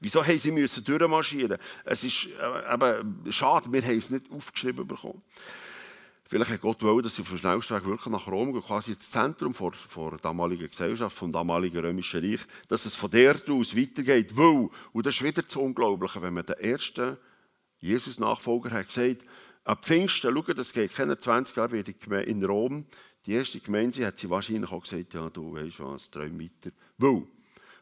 Wieso 0.00 0.24
haben 0.24 0.38
sie 0.38 0.50
müssen 0.50 0.84
durchmarschieren? 0.84 1.58
Es 1.84 2.04
ist 2.04 2.26
äh, 2.26 2.74
eben 2.74 3.24
schade, 3.30 3.72
wir 3.72 3.82
haben 3.82 3.98
es 3.98 4.10
nicht 4.10 4.30
aufgeschrieben 4.30 4.86
bekommen. 4.86 5.22
Vielleicht 6.30 6.50
hat 6.50 6.60
Gott 6.60 6.82
wollen, 6.82 7.02
dass 7.02 7.16
sie 7.16 7.22
auf 7.22 7.28
dem 7.30 7.38
Schnellstweg 7.38 7.86
wirklich 7.86 8.12
nach 8.12 8.26
Rom 8.26 8.52
gehen, 8.52 8.62
quasi 8.62 8.92
ins 8.92 9.08
Zentrum 9.10 9.54
vor, 9.54 9.72
vor 9.72 10.10
der 10.10 10.18
damaligen 10.18 10.68
Gesellschaft, 10.68 11.16
vom 11.16 11.32
damaligen 11.32 11.78
Römischen 11.78 12.20
Reich, 12.20 12.42
dass 12.68 12.84
es 12.84 12.96
von 12.96 13.10
dort 13.10 13.48
aus 13.48 13.74
weitergeht. 13.74 14.36
Weil, 14.36 14.68
und 14.92 15.06
das 15.06 15.14
ist 15.14 15.24
wieder 15.24 15.40
das 15.40 15.56
Unglaubliche, 15.56 16.20
wenn 16.20 16.34
man 16.34 16.44
den 16.44 16.58
ersten 16.58 17.16
Jesus-Nachfolger 17.78 18.72
hat 18.72 18.88
gesagt, 18.88 19.24
ab 19.64 19.86
Pfingsten, 19.86 20.34
schau, 20.36 20.52
das 20.52 20.74
geht 20.74 20.94
keine 20.94 21.18
20 21.18 21.56
Jahre 21.56 21.78
ich 21.78 22.06
in 22.26 22.44
Rom, 22.44 22.84
die 23.24 23.32
erste 23.32 23.58
Gemeinde 23.58 24.04
hat 24.04 24.18
sie 24.18 24.28
wahrscheinlich 24.28 24.70
auch 24.70 24.82
gesagt, 24.82 25.14
ja, 25.14 25.30
du 25.30 25.54
weißt 25.54 25.80
was, 25.80 26.10
träum 26.10 26.38
weiter. 26.38 26.76
Weil, 26.98 27.22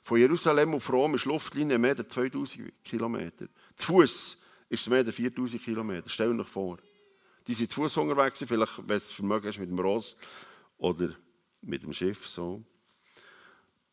von 0.04 0.18
Jerusalem 0.20 0.72
auf 0.74 0.92
Rom 0.92 1.16
ist 1.16 1.24
Luftlinie 1.24 1.78
mehr 1.78 1.98
als 1.98 2.10
2000 2.10 2.72
Kilometer. 2.84 3.48
Zu 3.74 3.86
Fuß 3.86 4.38
ist 4.68 4.80
es 4.80 4.88
mehr 4.88 5.04
als 5.04 5.16
4000 5.16 5.60
Kilometer. 5.60 6.08
Stell 6.08 6.36
dir 6.36 6.44
vor. 6.44 6.78
Die 7.46 7.54
sind 7.54 7.70
zu 7.70 7.82
Fuß 7.82 7.96
unterwegs, 7.98 8.42
vielleicht, 8.46 8.88
wenn 8.88 8.96
es 8.96 9.10
Vermögen 9.10 9.48
ist, 9.48 9.58
mit 9.58 9.70
dem 9.70 9.78
Ross 9.78 10.16
oder 10.78 11.10
mit 11.62 11.82
dem 11.82 11.92
Schiff. 11.92 12.26
So. 12.26 12.64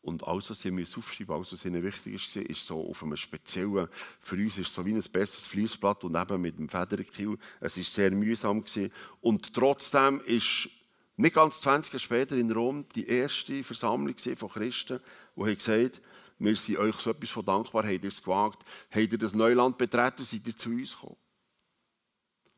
Und 0.02 0.22
alles, 0.24 0.50
was 0.50 0.60
sie 0.60 0.70
aufschreiben 0.70 1.34
alles, 1.34 1.52
was 1.52 1.64
ihnen 1.64 1.82
wichtig 1.82 2.14
ist, 2.14 2.36
ist 2.36 2.66
so 2.66 2.90
auf 2.90 3.02
einem 3.02 3.16
speziellen, 3.16 3.88
für 4.20 4.36
uns 4.36 4.58
ist 4.58 4.68
es 4.68 4.74
so 4.74 4.84
wie 4.84 4.92
ein 4.92 5.02
besseres 5.02 5.46
Fließblatt 5.46 6.04
und 6.04 6.14
eben 6.14 6.42
mit 6.42 6.58
dem 6.58 6.68
Federkiel. 6.68 7.38
Es 7.60 7.76
war 7.76 7.84
sehr 7.84 8.10
mühsam. 8.10 8.62
Gewesen. 8.62 8.92
Und 9.20 9.54
trotzdem 9.54 10.20
ist 10.26 10.68
nicht 11.16 11.34
ganz 11.34 11.60
20 11.60 11.92
Jahre 11.92 12.00
später 12.00 12.36
in 12.36 12.50
Rom 12.50 12.86
die 12.94 13.06
erste 13.06 13.62
Versammlung 13.62 14.16
von 14.18 14.50
Christen, 14.50 15.00
die 15.36 15.54
gesagt 15.54 15.96
haben, 15.96 16.04
wir 16.38 16.56
sind 16.56 16.78
euch 16.78 16.96
so 16.96 17.10
etwas 17.10 17.30
von 17.30 17.44
dankbar, 17.44 17.84
habt 17.84 18.04
ihr 18.04 18.08
es 18.08 18.22
gewagt, 18.22 18.64
habt 18.90 19.12
ihr 19.12 19.18
das 19.18 19.32
Neuland 19.32 19.78
betreten 19.78 20.18
und 20.18 20.26
seid 20.26 20.46
ihr 20.46 20.56
zu 20.56 20.70
uns 20.70 20.92
gekommen 20.92 21.16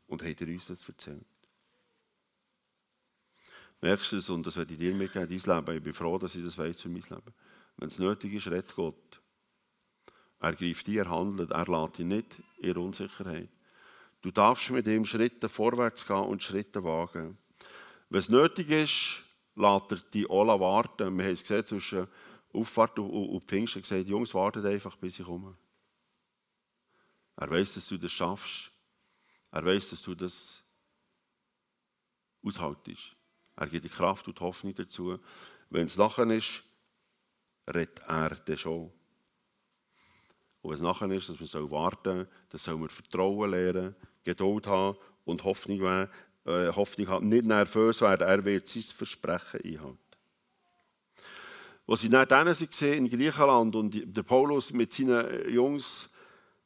und 0.06 0.22
hat 0.22 0.40
er 0.40 0.48
uns 0.48 0.66
das 0.66 0.88
erzählt. 0.88 1.24
Merkst 3.80 4.12
du 4.12 4.16
es, 4.16 4.28
und 4.28 4.46
das 4.46 4.56
werde 4.56 4.72
ich 4.72 4.78
dir 4.78 4.94
mitgeben, 4.94 5.28
dein 5.28 5.56
Leben. 5.56 5.76
Ich 5.76 5.82
bin 5.82 5.92
froh, 5.92 6.18
dass 6.18 6.34
ich 6.34 6.44
das 6.44 6.56
weiß 6.56 6.80
für 6.80 6.88
mein 6.88 7.02
Leben. 7.02 7.34
Wenn 7.76 7.88
es 7.88 7.98
nötig 7.98 8.32
ist, 8.34 8.46
redet 8.46 8.74
Gott. 8.74 9.20
Er 10.40 10.54
greift 10.54 10.86
dich, 10.86 10.96
er 10.96 11.10
handelt, 11.10 11.50
er 11.50 11.66
lässt 11.66 11.98
dich 11.98 12.06
nicht 12.06 12.42
in 12.58 12.76
Unsicherheit. 12.76 13.48
Du 14.22 14.30
darfst 14.30 14.70
mit 14.70 14.86
ihm 14.86 15.04
Schritte 15.04 15.48
vorwärts 15.48 16.06
gehen 16.06 16.16
und 16.16 16.42
Schritte 16.42 16.82
wagen. 16.82 17.36
Wenn 18.08 18.20
es 18.20 18.28
nötig 18.28 18.70
ist, 18.70 19.22
lässt 19.54 19.92
er 19.92 19.98
dich 19.98 20.30
alle 20.30 20.58
warten. 20.58 21.16
Wir 21.16 21.24
haben 21.26 21.32
es 21.32 21.42
gesehen, 21.42 21.66
zwischen 21.66 22.08
Auffahrt 22.52 22.98
und 22.98 23.44
Pfingsten 23.44 23.82
gesagt, 23.82 24.06
Jungs, 24.06 24.34
wartet 24.34 24.64
einfach, 24.64 24.96
bis 24.96 25.18
ich 25.18 25.26
komme. 25.26 25.56
Er 27.36 27.50
weiß, 27.50 27.74
dass 27.74 27.88
du 27.88 27.98
das 27.98 28.12
schaffst. 28.12 28.72
Er 29.56 29.64
weiß, 29.64 29.88
dass 29.88 30.02
du 30.02 30.14
das 30.14 30.62
aushaltest. 32.44 33.16
Er 33.56 33.66
gibt 33.68 33.86
die 33.86 33.88
Kraft 33.88 34.28
und 34.28 34.38
Hoffnung 34.38 34.74
dazu. 34.74 35.18
Wenn 35.70 35.86
es 35.86 35.96
nachher 35.96 36.30
ist, 36.30 36.62
redet 37.66 38.00
er 38.00 38.36
dann 38.36 38.58
schon. 38.58 38.92
Und 40.60 40.70
wenn 40.70 40.74
es 40.74 40.82
nachher 40.82 41.10
ist, 41.10 41.30
dass 41.30 41.54
wir 41.54 41.70
warten 41.70 42.04
sollen, 42.04 42.28
dann 42.50 42.58
sollen 42.58 42.80
wir 42.82 42.90
Vertrauen 42.90 43.50
lernen, 43.50 43.96
Geduld 44.24 44.66
haben 44.66 44.98
und 45.24 45.42
Hoffnung, 45.42 45.80
äh, 45.80 46.06
Hoffnung 46.44 47.08
haben. 47.08 47.28
Nicht 47.30 47.46
nervös 47.46 48.02
werden, 48.02 48.28
er 48.28 48.44
wird 48.44 48.68
sein 48.68 48.82
Versprechen 48.82 49.62
einhalten. 49.64 49.98
Als 51.86 52.02
sie 52.02 52.10
dann 52.10 52.28
waren 52.28 52.54
in 52.82 53.08
Griechenland 53.08 53.74
und 53.74 54.16
der 54.16 54.22
Paulus 54.22 54.70
mit 54.74 54.92
seinen 54.92 55.48
Jungs 55.48 56.10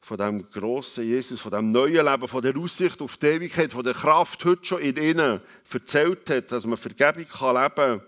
von 0.01 0.17
dem 0.17 0.49
grossen 0.49 1.03
Jesus, 1.03 1.39
von 1.39 1.51
dem 1.51 1.71
neuen 1.71 2.05
Leben, 2.05 2.27
von 2.27 2.41
der 2.41 2.57
Aussicht 2.57 3.01
auf 3.01 3.17
die 3.17 3.27
Ewigkeit, 3.27 3.71
von 3.71 3.83
der 3.83 3.93
Kraft 3.93 4.43
heute 4.45 4.65
schon 4.65 4.81
in 4.81 4.97
ihnen 4.97 5.41
erzählt 5.71 6.29
hat, 6.29 6.51
dass 6.51 6.65
man 6.65 6.77
Vergebung 6.77 7.25
kann 7.25 7.55
leben 7.55 7.75
kann, 7.75 8.01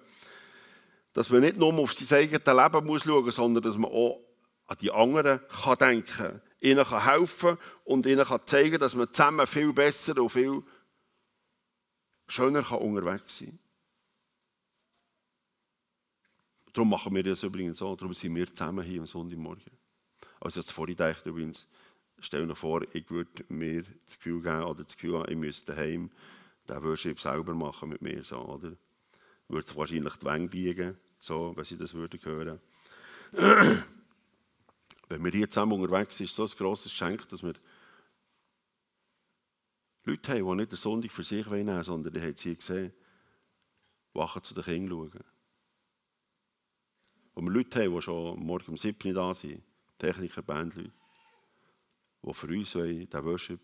dass 1.14 1.30
man 1.30 1.42
nicht 1.42 1.58
nur 1.58 1.74
auf 1.76 1.94
sein 1.94 2.18
eigenes 2.18 2.46
Leben 2.46 2.86
muss 2.86 3.04
schauen 3.04 3.26
muss, 3.26 3.36
sondern 3.36 3.64
dass 3.64 3.78
man 3.78 3.92
auch 3.92 4.20
an 4.66 4.78
die 4.82 4.92
anderen 4.92 5.40
kann 5.48 5.78
denken 5.78 6.08
kann, 6.08 6.42
ihnen 6.60 6.84
kann 6.84 7.06
helfen 7.06 7.58
und 7.84 8.08
ihnen 8.08 8.26
kann 8.26 8.42
zeigen, 8.46 8.80
dass 8.80 8.96
man 8.96 9.14
zusammen 9.14 9.46
viel 9.46 9.72
besser 9.72 10.20
und 10.20 10.30
viel 10.30 10.64
schöner 12.28 12.64
kann 12.64 12.80
unterwegs 12.80 13.38
sein 13.38 13.50
kann. 13.50 13.60
Darum 16.74 16.90
machen 16.90 17.14
wir 17.14 17.22
das 17.22 17.44
übrigens 17.44 17.78
so, 17.78 17.96
darum 17.96 18.16
sind 18.16 18.36
wir 18.36 18.48
zusammen 18.48 18.84
hier 18.84 19.00
am 19.00 19.06
Sonntagmorgen. 19.06 19.78
Also 20.40 20.60
jetzt 20.60 20.72
vorhin 20.72 20.96
gedacht 20.96 21.24
übrigens, 21.28 21.68
stell 22.20 22.48
dir 22.48 22.56
vor, 22.56 22.82
ich 22.94 23.10
würde 23.10 23.46
mir 23.50 23.84
das 24.06 24.18
Gefühl 24.18 24.42
geben, 24.42 24.64
oder 24.64 24.84
das 24.84 24.96
Gefühl 24.96 25.20
haben, 25.20 25.32
ich 25.32 25.38
müsste 25.38 25.74
daheim 25.74 26.12
den 26.68 26.84
Worship 26.84 27.20
selber 27.20 27.54
machen 27.54 27.90
mit 27.90 28.02
mir, 28.02 28.24
so, 28.24 28.38
oder? 28.38 28.76
Würde 29.48 29.76
wahrscheinlich 29.76 30.16
die 30.16 30.26
Wänge 30.26 30.48
biegen, 30.48 30.98
so, 31.20 31.56
wenn 31.56 31.66
sie 31.66 31.78
das 31.78 31.94
würden 31.94 32.20
hören. 32.24 32.60
wenn 35.10 35.24
wir 35.24 35.32
hier 35.32 35.50
zusammen 35.50 35.74
unterwegs 35.74 36.18
sind, 36.18 36.28
ist 36.28 36.36
so 36.36 36.44
ein 36.44 36.52
grosses 36.58 36.92
Geschenk, 36.92 37.28
dass 37.30 37.44
wir 37.44 37.54
Leute 40.06 40.32
haben, 40.34 40.46
die 40.46 40.56
nicht 40.56 40.72
den 40.72 40.78
Sonntag 40.78 41.12
für 41.12 41.24
sich 41.24 41.46
nehmen 41.46 41.68
wollen, 41.68 41.84
sondern 41.84 42.14
die 42.14 42.22
haben 42.22 42.36
sie 42.36 42.56
gesehen, 42.56 42.94
wachen 44.14 44.44
zu 44.44 44.54
den 44.54 44.64
Kindern 44.64 45.12
schauen. 45.12 45.24
Und 47.36 47.46
wir 47.46 47.52
Leute 47.52 47.84
haben, 47.84 47.96
die 47.96 48.02
schon 48.02 48.40
morgen 48.40 48.72
um 48.72 48.78
7 48.78 49.08
Uhr 49.08 49.14
da 49.14 49.34
sind, 49.34 49.64
Techniker, 49.98 50.42
Bandleute, 50.42 50.92
die 52.26 52.34
für 52.34 52.48
uns 52.48 52.72
den 52.72 53.26
Worship 53.26 53.60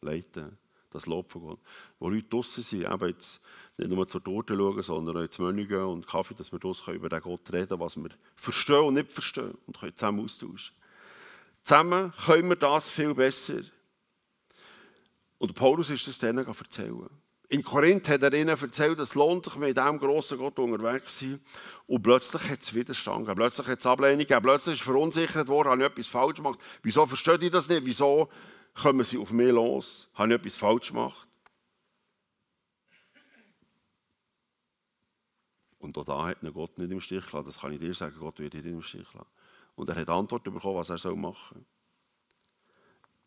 leiten 0.00 0.56
das 0.90 1.06
Lob 1.06 1.30
von 1.30 1.42
Gott. 1.42 1.60
Wo 1.98 2.08
Leute 2.08 2.28
draußen 2.28 2.62
sind, 2.62 2.84
eben 2.84 3.08
jetzt 3.08 3.40
nicht 3.76 3.90
nur 3.90 4.08
zur 4.08 4.22
Torte 4.22 4.56
schauen, 4.56 4.82
sondern 4.82 5.16
auch 5.18 5.28
zu 5.28 5.42
Menü 5.42 5.66
gehen 5.66 5.84
und 5.84 6.06
Kaffee, 6.06 6.34
dass 6.34 6.50
wir 6.52 6.58
draussen 6.58 6.94
über 6.94 7.08
den 7.08 7.20
Gott 7.20 7.52
reden 7.52 7.78
was 7.78 7.96
wir 7.96 8.10
verstehen 8.34 8.84
und 8.84 8.94
nicht 8.94 9.10
verstehen 9.10 9.56
und 9.66 9.78
können 9.78 9.96
zusammen 9.96 10.24
austauschen. 10.24 10.74
Zusammen 11.62 12.12
können 12.24 12.48
wir 12.48 12.56
das 12.56 12.90
viel 12.90 13.14
besser. 13.14 13.60
Und 15.38 15.54
Paulus 15.54 15.90
ist 15.90 16.08
das 16.08 16.18
denen 16.18 16.46
erzählen. 16.46 17.10
In 17.48 17.62
Korinth 17.62 18.08
hat 18.08 18.22
er 18.22 18.32
ihnen 18.32 18.48
erzählt, 18.48 18.98
es 18.98 19.14
lohnt 19.14 19.44
sich, 19.44 19.54
mit 19.56 19.76
diesem 19.76 19.98
grossen 19.98 20.38
Gott 20.38 20.58
unterwegs 20.58 21.18
zu 21.18 21.26
sein. 21.26 21.40
Und 21.86 22.02
plötzlich 22.02 22.50
hat 22.50 22.62
es 22.62 22.74
Widerstand 22.74 23.20
gegeben, 23.20 23.36
plötzlich 23.36 23.66
hat 23.68 23.78
es 23.78 23.86
Ablehnung 23.86 24.18
gegeben, 24.18 24.42
plötzlich 24.42 24.80
ist 24.80 24.82
verunsichert 24.82 25.46
worden, 25.46 25.68
habe 25.68 25.82
ich 25.82 25.88
etwas 25.88 26.08
falsch 26.08 26.36
gemacht. 26.36 26.58
Wieso 26.82 27.06
versteht 27.06 27.42
ihr 27.42 27.50
das 27.50 27.68
nicht? 27.68 27.86
Wieso 27.86 28.28
kommen 28.74 29.04
sie 29.04 29.18
auf 29.18 29.30
mich 29.30 29.52
los? 29.52 30.08
Habe 30.14 30.30
ich 30.30 30.40
etwas 30.40 30.56
falsch 30.56 30.88
gemacht? 30.88 31.26
Und 35.78 35.96
auch 35.98 36.04
da 36.04 36.26
hat 36.26 36.38
Gott 36.52 36.76
nicht 36.78 36.90
im 36.90 37.00
Stich 37.00 37.24
gelassen. 37.26 37.46
Das 37.46 37.60
kann 37.60 37.72
ich 37.72 37.78
dir 37.78 37.94
sagen, 37.94 38.16
Gott 38.18 38.40
wird 38.40 38.54
nicht 38.54 38.66
im 38.66 38.82
Stich 38.82 39.06
lassen. 39.14 39.28
Und 39.76 39.88
er 39.88 39.94
hat 39.94 40.08
Antwort 40.08 40.42
bekommen, 40.42 40.78
was 40.78 40.90
er 40.90 41.14
machen 41.14 41.58
soll. 41.58 41.64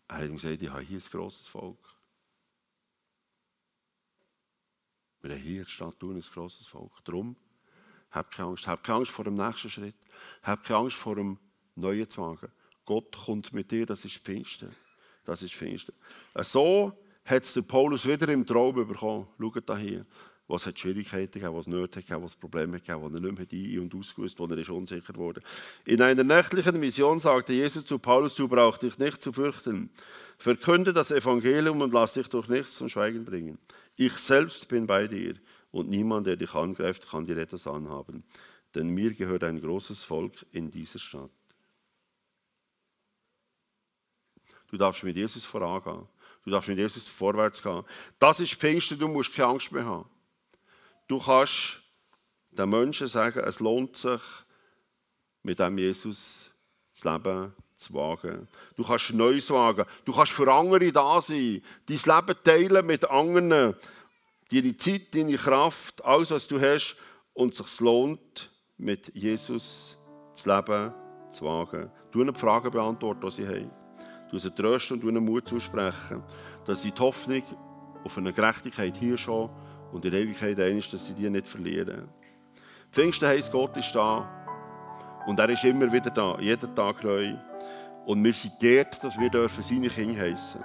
Er 0.09 0.17
hat 0.17 0.25
ihm 0.25 0.35
gesagt, 0.35 0.61
ich 0.61 0.69
habe 0.69 0.81
hier 0.81 0.97
ein 0.97 1.03
grosses 1.09 1.47
Volk. 1.47 1.77
Wir 5.21 5.31
haben 5.31 5.41
hier 5.41 5.51
in 5.51 5.63
der 5.63 5.69
Stadt 5.69 5.99
Thun 5.99 6.15
ein 6.15 6.21
grosses 6.21 6.65
Volk. 6.65 7.03
Darum, 7.03 7.35
habt 8.11 8.33
keine 8.33 8.49
Angst. 8.49 8.67
Habt 8.67 8.83
keine 8.83 8.99
Angst 8.99 9.11
vor 9.11 9.25
dem 9.25 9.35
nächsten 9.35 9.69
Schritt. 9.69 9.95
Habt 10.43 10.65
keine 10.65 10.79
Angst 10.79 10.95
vor 10.95 11.15
dem 11.15 11.37
neuen 11.75 12.09
Zwagen. 12.09 12.51
Gott 12.85 13.15
kommt 13.15 13.53
mit 13.53 13.69
dir, 13.71 13.85
das 13.85 14.05
ist 14.05 14.17
Pfingsten. 14.17 14.69
Das 15.25 15.41
ist 15.43 15.53
Pfingsten. 15.53 15.93
So 16.35 16.93
hat 17.25 17.43
es 17.43 17.61
Paulus 17.67 18.07
wieder 18.07 18.29
im 18.29 18.45
Traum 18.45 18.73
bekommen. 18.73 19.27
Schaut 19.39 19.69
da 19.69 19.77
hier. 19.77 20.05
Was 20.49 20.65
hat 20.65 20.79
Schwierigkeiten 20.79 21.39
gegeben, 21.39 21.55
was 21.55 21.67
Nöte 21.67 22.01
gegeben, 22.01 22.23
was 22.23 22.35
Probleme 22.35 22.79
gegeben, 22.79 23.01
wo 23.01 23.05
er 23.05 23.19
nicht 23.19 23.51
mehr 23.51 23.61
ein- 23.61 23.79
und 23.81 23.93
ausgewusst, 23.93 24.39
wo 24.39 24.47
er 24.47 24.57
ist 24.57 24.71
unsicher 24.71 25.15
wurde. 25.15 25.41
In 25.85 26.01
einer 26.01 26.23
nächtlichen 26.23 26.81
Vision 26.81 27.19
sagte 27.19 27.53
Jesus 27.53 27.85
zu 27.85 27.99
Paulus, 27.99 28.33
du 28.33 28.47
brauchst 28.47 28.81
dich 28.81 28.97
nicht 28.97 29.21
zu 29.21 29.31
fürchten. 29.31 29.91
Verkünde 30.39 30.91
das 30.91 31.11
Evangelium 31.11 31.81
und 31.81 31.93
lass 31.93 32.13
dich 32.13 32.29
durch 32.29 32.47
nichts 32.47 32.77
zum 32.77 32.89
Schweigen 32.89 33.25
bringen. 33.25 33.59
Ich 33.95 34.13
selbst 34.13 34.67
bin 34.67 34.87
bei 34.87 35.07
dir 35.07 35.35
und 35.69 35.87
niemand, 35.87 36.25
der 36.25 36.35
dich 36.35 36.55
angreift, 36.55 37.07
kann 37.07 37.27
dir 37.27 37.37
etwas 37.37 37.67
anhaben. 37.67 38.23
Denn 38.73 38.89
mir 38.89 39.13
gehört 39.13 39.43
ein 39.43 39.61
großes 39.61 40.01
Volk 40.01 40.47
in 40.51 40.71
dieser 40.71 40.97
Stadt. 40.97 41.29
Du 44.71 44.77
darfst 44.77 45.03
mit 45.03 45.15
Jesus 45.15 45.45
vorangehen. 45.45 46.07
Du 46.43 46.49
darfst 46.49 46.69
mit 46.69 46.79
Jesus 46.79 47.07
vorwärts 47.07 47.61
gehen. 47.61 47.83
Das 48.17 48.39
ist 48.39 48.55
Pfingsten, 48.55 48.97
du 48.97 49.07
musst 49.07 49.31
keine 49.31 49.49
Angst 49.49 49.71
mehr 49.71 49.85
haben. 49.85 50.09
Du 51.09 51.17
kannst 51.17 51.81
den 52.51 52.69
Menschen 52.69 53.07
sagen, 53.07 53.39
es 53.39 53.59
lohnt 53.59 53.97
sich, 53.97 54.21
mit 55.41 55.57
dem 55.57 55.79
Jesus 55.79 56.51
das 56.93 57.03
Leben 57.03 57.51
zu 57.77 57.93
wagen. 57.95 58.47
Du 58.75 58.83
kannst 58.83 59.11
Neues 59.13 59.49
wagen. 59.49 59.85
Du 60.05 60.13
kannst 60.13 60.31
für 60.31 60.53
andere 60.53 60.91
da 60.91 61.19
sein. 61.19 61.63
Dein 61.87 61.97
Leben 62.05 62.43
teilen 62.43 62.85
mit 62.85 63.09
anderen. 63.09 63.75
Deine 64.51 64.77
Zeit, 64.77 65.15
deine 65.15 65.35
Kraft, 65.37 66.05
alles, 66.05 66.29
was 66.29 66.47
du 66.47 66.61
hast. 66.61 66.95
Und 67.33 67.53
es 67.53 67.57
sich 67.57 67.79
lohnt, 67.79 68.51
mit 68.77 69.11
Jesus 69.15 69.97
das 70.35 70.45
Leben 70.45 70.93
zu 71.31 71.45
wagen. 71.45 71.89
Du 72.11 72.21
ihnen 72.21 72.35
die 72.35 72.39
Fragen 72.39 72.69
beantworten, 72.69 73.21
die 73.21 73.31
sie 73.31 73.47
haben. 73.47 73.71
Du 74.29 74.37
sie 74.37 74.51
trösten 74.51 75.01
und 75.01 75.07
ihnen 75.07 75.25
Mut 75.25 75.47
zusprechen, 75.47 76.23
dass 76.65 76.83
sie 76.83 76.91
die 76.91 77.01
Hoffnung 77.01 77.41
auf 78.03 78.15
eine 78.15 78.31
Gerechtigkeit 78.31 78.95
hier 78.95 79.17
schon 79.17 79.49
und 79.91 80.05
in 80.05 80.13
Ewigkeit 80.13 80.59
eines, 80.59 80.89
dass 80.89 81.07
sie 81.07 81.13
die 81.13 81.29
nicht 81.29 81.47
verlieren. 81.47 82.07
Pfingsten 82.91 83.27
heisst, 83.27 83.51
Gott 83.51 83.75
ist 83.77 83.93
da 83.93 84.27
und 85.27 85.39
er 85.39 85.49
ist 85.49 85.63
immer 85.63 85.91
wieder 85.91 86.09
da, 86.09 86.37
jeden 86.39 86.73
Tag 86.75 87.03
neu. 87.03 87.35
Und 88.05 88.23
wir 88.23 88.33
sind 88.33 88.59
geehrt, 88.59 89.03
dass 89.03 89.19
wir 89.19 89.29
dürfen 89.29 89.63
seine 89.63 89.89
Kinder 89.89 90.21
heißen. 90.21 90.61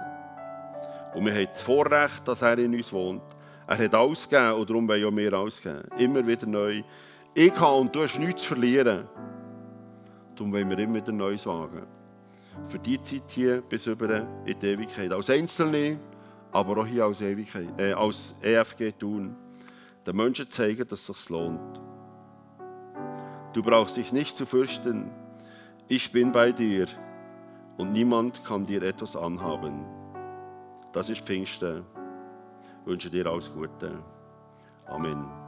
Und 1.13 1.25
wir 1.25 1.33
haben 1.33 1.47
das 1.51 1.61
Vorrecht, 1.61 2.27
dass 2.27 2.41
er 2.41 2.57
in 2.57 2.73
uns 2.73 2.91
wohnt. 2.91 3.21
Er 3.67 3.77
hat 3.77 3.93
alles 3.93 4.27
gegeben 4.27 4.59
und 4.59 4.69
darum 4.69 4.87
wollen 4.87 5.05
auch 5.05 5.15
wir 5.15 5.33
alles. 5.33 5.61
Immer 5.97 6.25
wieder 6.25 6.47
neu. 6.47 6.83
Ich 7.33 7.59
habe 7.59 7.79
und 7.79 7.95
du 7.95 8.03
hast 8.03 8.17
nichts 8.19 8.41
zu 8.41 8.49
verlieren. 8.49 9.07
Darum 10.35 10.51
wollen 10.51 10.69
wir 10.69 10.79
immer 10.79 10.95
wieder 10.95 11.11
Neues 11.11 11.45
wagen. 11.45 11.83
Für 12.65 12.79
die 12.79 13.01
Zeit 13.01 13.29
hier 13.29 13.61
bis 13.61 13.87
über 13.87 14.27
in 14.45 14.59
die 14.59 14.67
Ewigkeit. 14.67 15.11
Als 15.11 15.29
Einzelne, 15.29 15.99
aber 16.55 16.77
auch 16.77 16.87
hier 16.87 17.03
als, 17.03 17.19
Ewigkeit, 17.19 17.67
äh, 17.77 17.91
als 17.91 18.33
EFG 18.41 18.93
tun. 18.93 19.35
Den 20.07 20.15
Menschen 20.15 20.49
zeigen, 20.49 20.87
dass 20.87 21.09
es 21.09 21.17
sich 21.17 21.29
lohnt. 21.29 21.81
Du 23.51 23.61
brauchst 23.61 23.97
dich 23.97 24.13
nicht 24.13 24.37
zu 24.37 24.45
fürchten. 24.45 25.11
Ich 25.89 26.13
bin 26.13 26.31
bei 26.31 26.53
dir 26.53 26.87
und 27.75 27.91
niemand 27.91 28.45
kann 28.45 28.63
dir 28.65 28.83
etwas 28.83 29.17
anhaben. 29.17 29.85
Das 30.93 31.09
ist 31.09 31.25
Pfingsten. 31.25 31.83
Ich 32.79 32.87
wünsche 32.87 33.09
dir 33.09 33.25
alles 33.25 33.51
Gute. 33.51 33.91
Amen. 34.85 35.44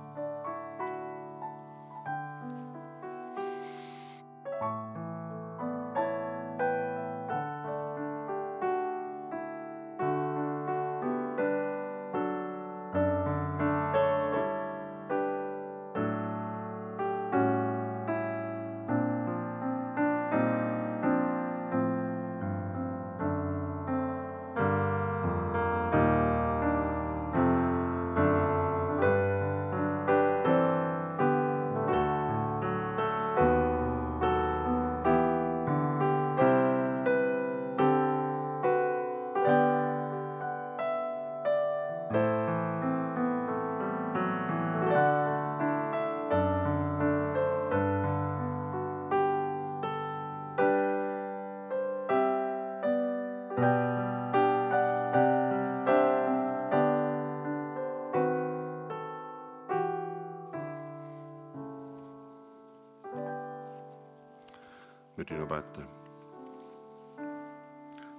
Beten. 65.62 65.86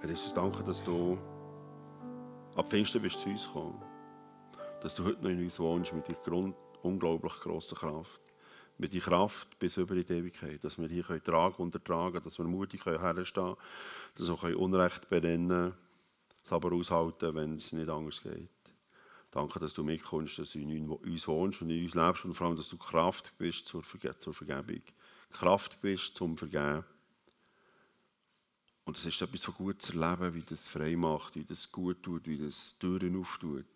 Herr 0.01 0.09
Jesus, 0.09 0.35
danke, 0.35 0.63
dass 0.65 0.83
du 0.85 1.19
ab 2.55 2.69
Pfingsten 2.69 3.03
bist 3.03 3.21
zu 3.21 3.29
uns 3.29 3.47
gekommen. 3.47 3.83
Dass 4.81 4.95
du 4.95 5.05
heute 5.05 5.23
noch 5.23 5.31
in 5.31 5.45
uns 5.45 5.59
wohnst 5.59 5.93
mit 5.93 6.09
deiner 6.09 6.55
unglaublich 6.83 7.35
grossen 7.41 7.77
Kraft. 7.77 8.21
Mit 8.79 8.93
deiner 8.93 9.03
Kraft 9.03 9.59
bis 9.59 9.77
über 9.77 9.95
die 9.95 10.13
Ewigkeit. 10.13 10.63
Dass 10.63 10.79
wir 10.79 10.89
hier 10.89 11.03
können 11.03 11.23
tragen 11.23 11.63
und 11.63 11.75
ertragen 11.75 12.23
dass 12.23 12.39
wir 12.39 12.47
mutig 12.47 12.85
herstehen 12.87 13.25
können, 13.33 13.57
dass 14.17 14.43
wir 14.43 14.59
Unrecht 14.59 15.09
benennen 15.09 15.49
können, 15.49 15.75
es 16.45 16.53
aber 16.53 16.73
aushalten, 16.73 17.35
wenn 17.35 17.55
es 17.55 17.73
nicht 17.73 17.89
anders 17.89 18.23
geht. 18.23 18.49
Danke, 19.31 19.59
dass 19.59 19.75
du 19.75 19.85
mitkommst, 19.85 20.39
dass 20.39 20.53
du 20.53 20.61
in 20.61 20.89
uns 20.89 21.29
wohnst 21.29 21.61
und 21.61 21.71
in 21.71 21.85
uns 21.85 21.95
lebst 21.95 22.25
und 22.25 22.35
vor 22.35 22.47
allem, 22.47 22.57
dass 22.57 22.71
du 22.71 22.79
Kraft 22.79 23.37
bist 23.37 23.67
zur, 23.67 23.83
Verge 23.83 24.17
zur 24.17 24.33
Vergebung. 24.33 24.83
Kraft 25.33 25.81
bist 25.81 26.17
zum 26.17 26.37
Vergeben. 26.37 26.85
Und 28.89 28.97
es 28.97 29.05
ist 29.05 29.21
etwas 29.21 29.45
von 29.45 29.53
gut 29.53 29.83
zu 29.83 29.93
erleben, 29.93 30.33
wie 30.33 30.41
das 30.41 30.67
frei 30.67 30.97
macht, 30.97 31.37
wie 31.37 31.45
das 31.45 31.71
gut 31.71 32.03
tut, 32.03 32.27
wie 32.27 32.39
das 32.39 32.75
Türen 32.79 33.21
auftut. 33.21 33.67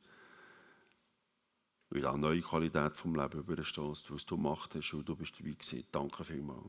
Wie 1.91 2.03
eine 2.03 2.17
neue 2.17 2.41
Qualität 2.41 2.97
vom 2.97 3.15
Leben 3.15 3.41
überstößt, 3.41 4.11
was 4.11 4.25
du 4.25 4.37
gemacht 4.37 4.75
hast 4.75 4.95
und 4.95 5.07
du 5.07 5.15
bist 5.15 5.39
dabei 5.39 5.51
gewesen. 5.51 5.85
Danke 5.93 6.25
vielmals. 6.25 6.65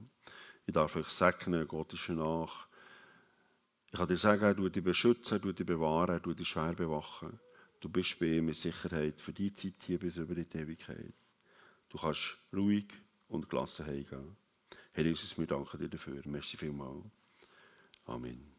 Ich 0.65 0.73
darf 0.73 0.93
euch 0.97 1.07
segnen, 1.07 1.65
Gott 1.65 1.93
ist 1.93 2.09
nach. 2.09 2.67
Ich 3.89 3.97
kann 3.97 4.09
dir 4.09 4.17
sagen, 4.17 4.43
er 4.43 4.57
tut 4.57 4.75
dich 4.75 4.83
beschützen, 4.83 5.41
er 5.41 5.53
dich 5.53 5.65
bewahren, 5.65 6.21
tut 6.21 6.37
dich 6.37 6.49
schwer 6.49 6.73
bewachen. 6.73 7.39
Du 7.79 7.87
bist 7.87 8.19
bei 8.19 8.25
ihm 8.25 8.49
in 8.49 8.55
Sicherheit 8.55 9.21
für 9.21 9.31
die 9.31 9.53
Zeit 9.53 9.75
hier 9.85 9.99
bis 9.99 10.17
über 10.17 10.35
die 10.35 10.57
Ewigkeit. 10.57 11.13
Du 11.87 11.97
kannst 11.97 12.35
ruhig 12.53 12.91
und 13.29 13.49
gelassen 13.49 13.85
heimgehen. 13.85 14.35
Herr 14.91 15.05
Jesus, 15.05 15.37
wir 15.37 15.47
danken 15.47 15.79
dir 15.79 15.87
dafür. 15.87 16.21
Merci 16.25 16.57
vielmals. 16.57 17.22
Amen. 18.07 18.52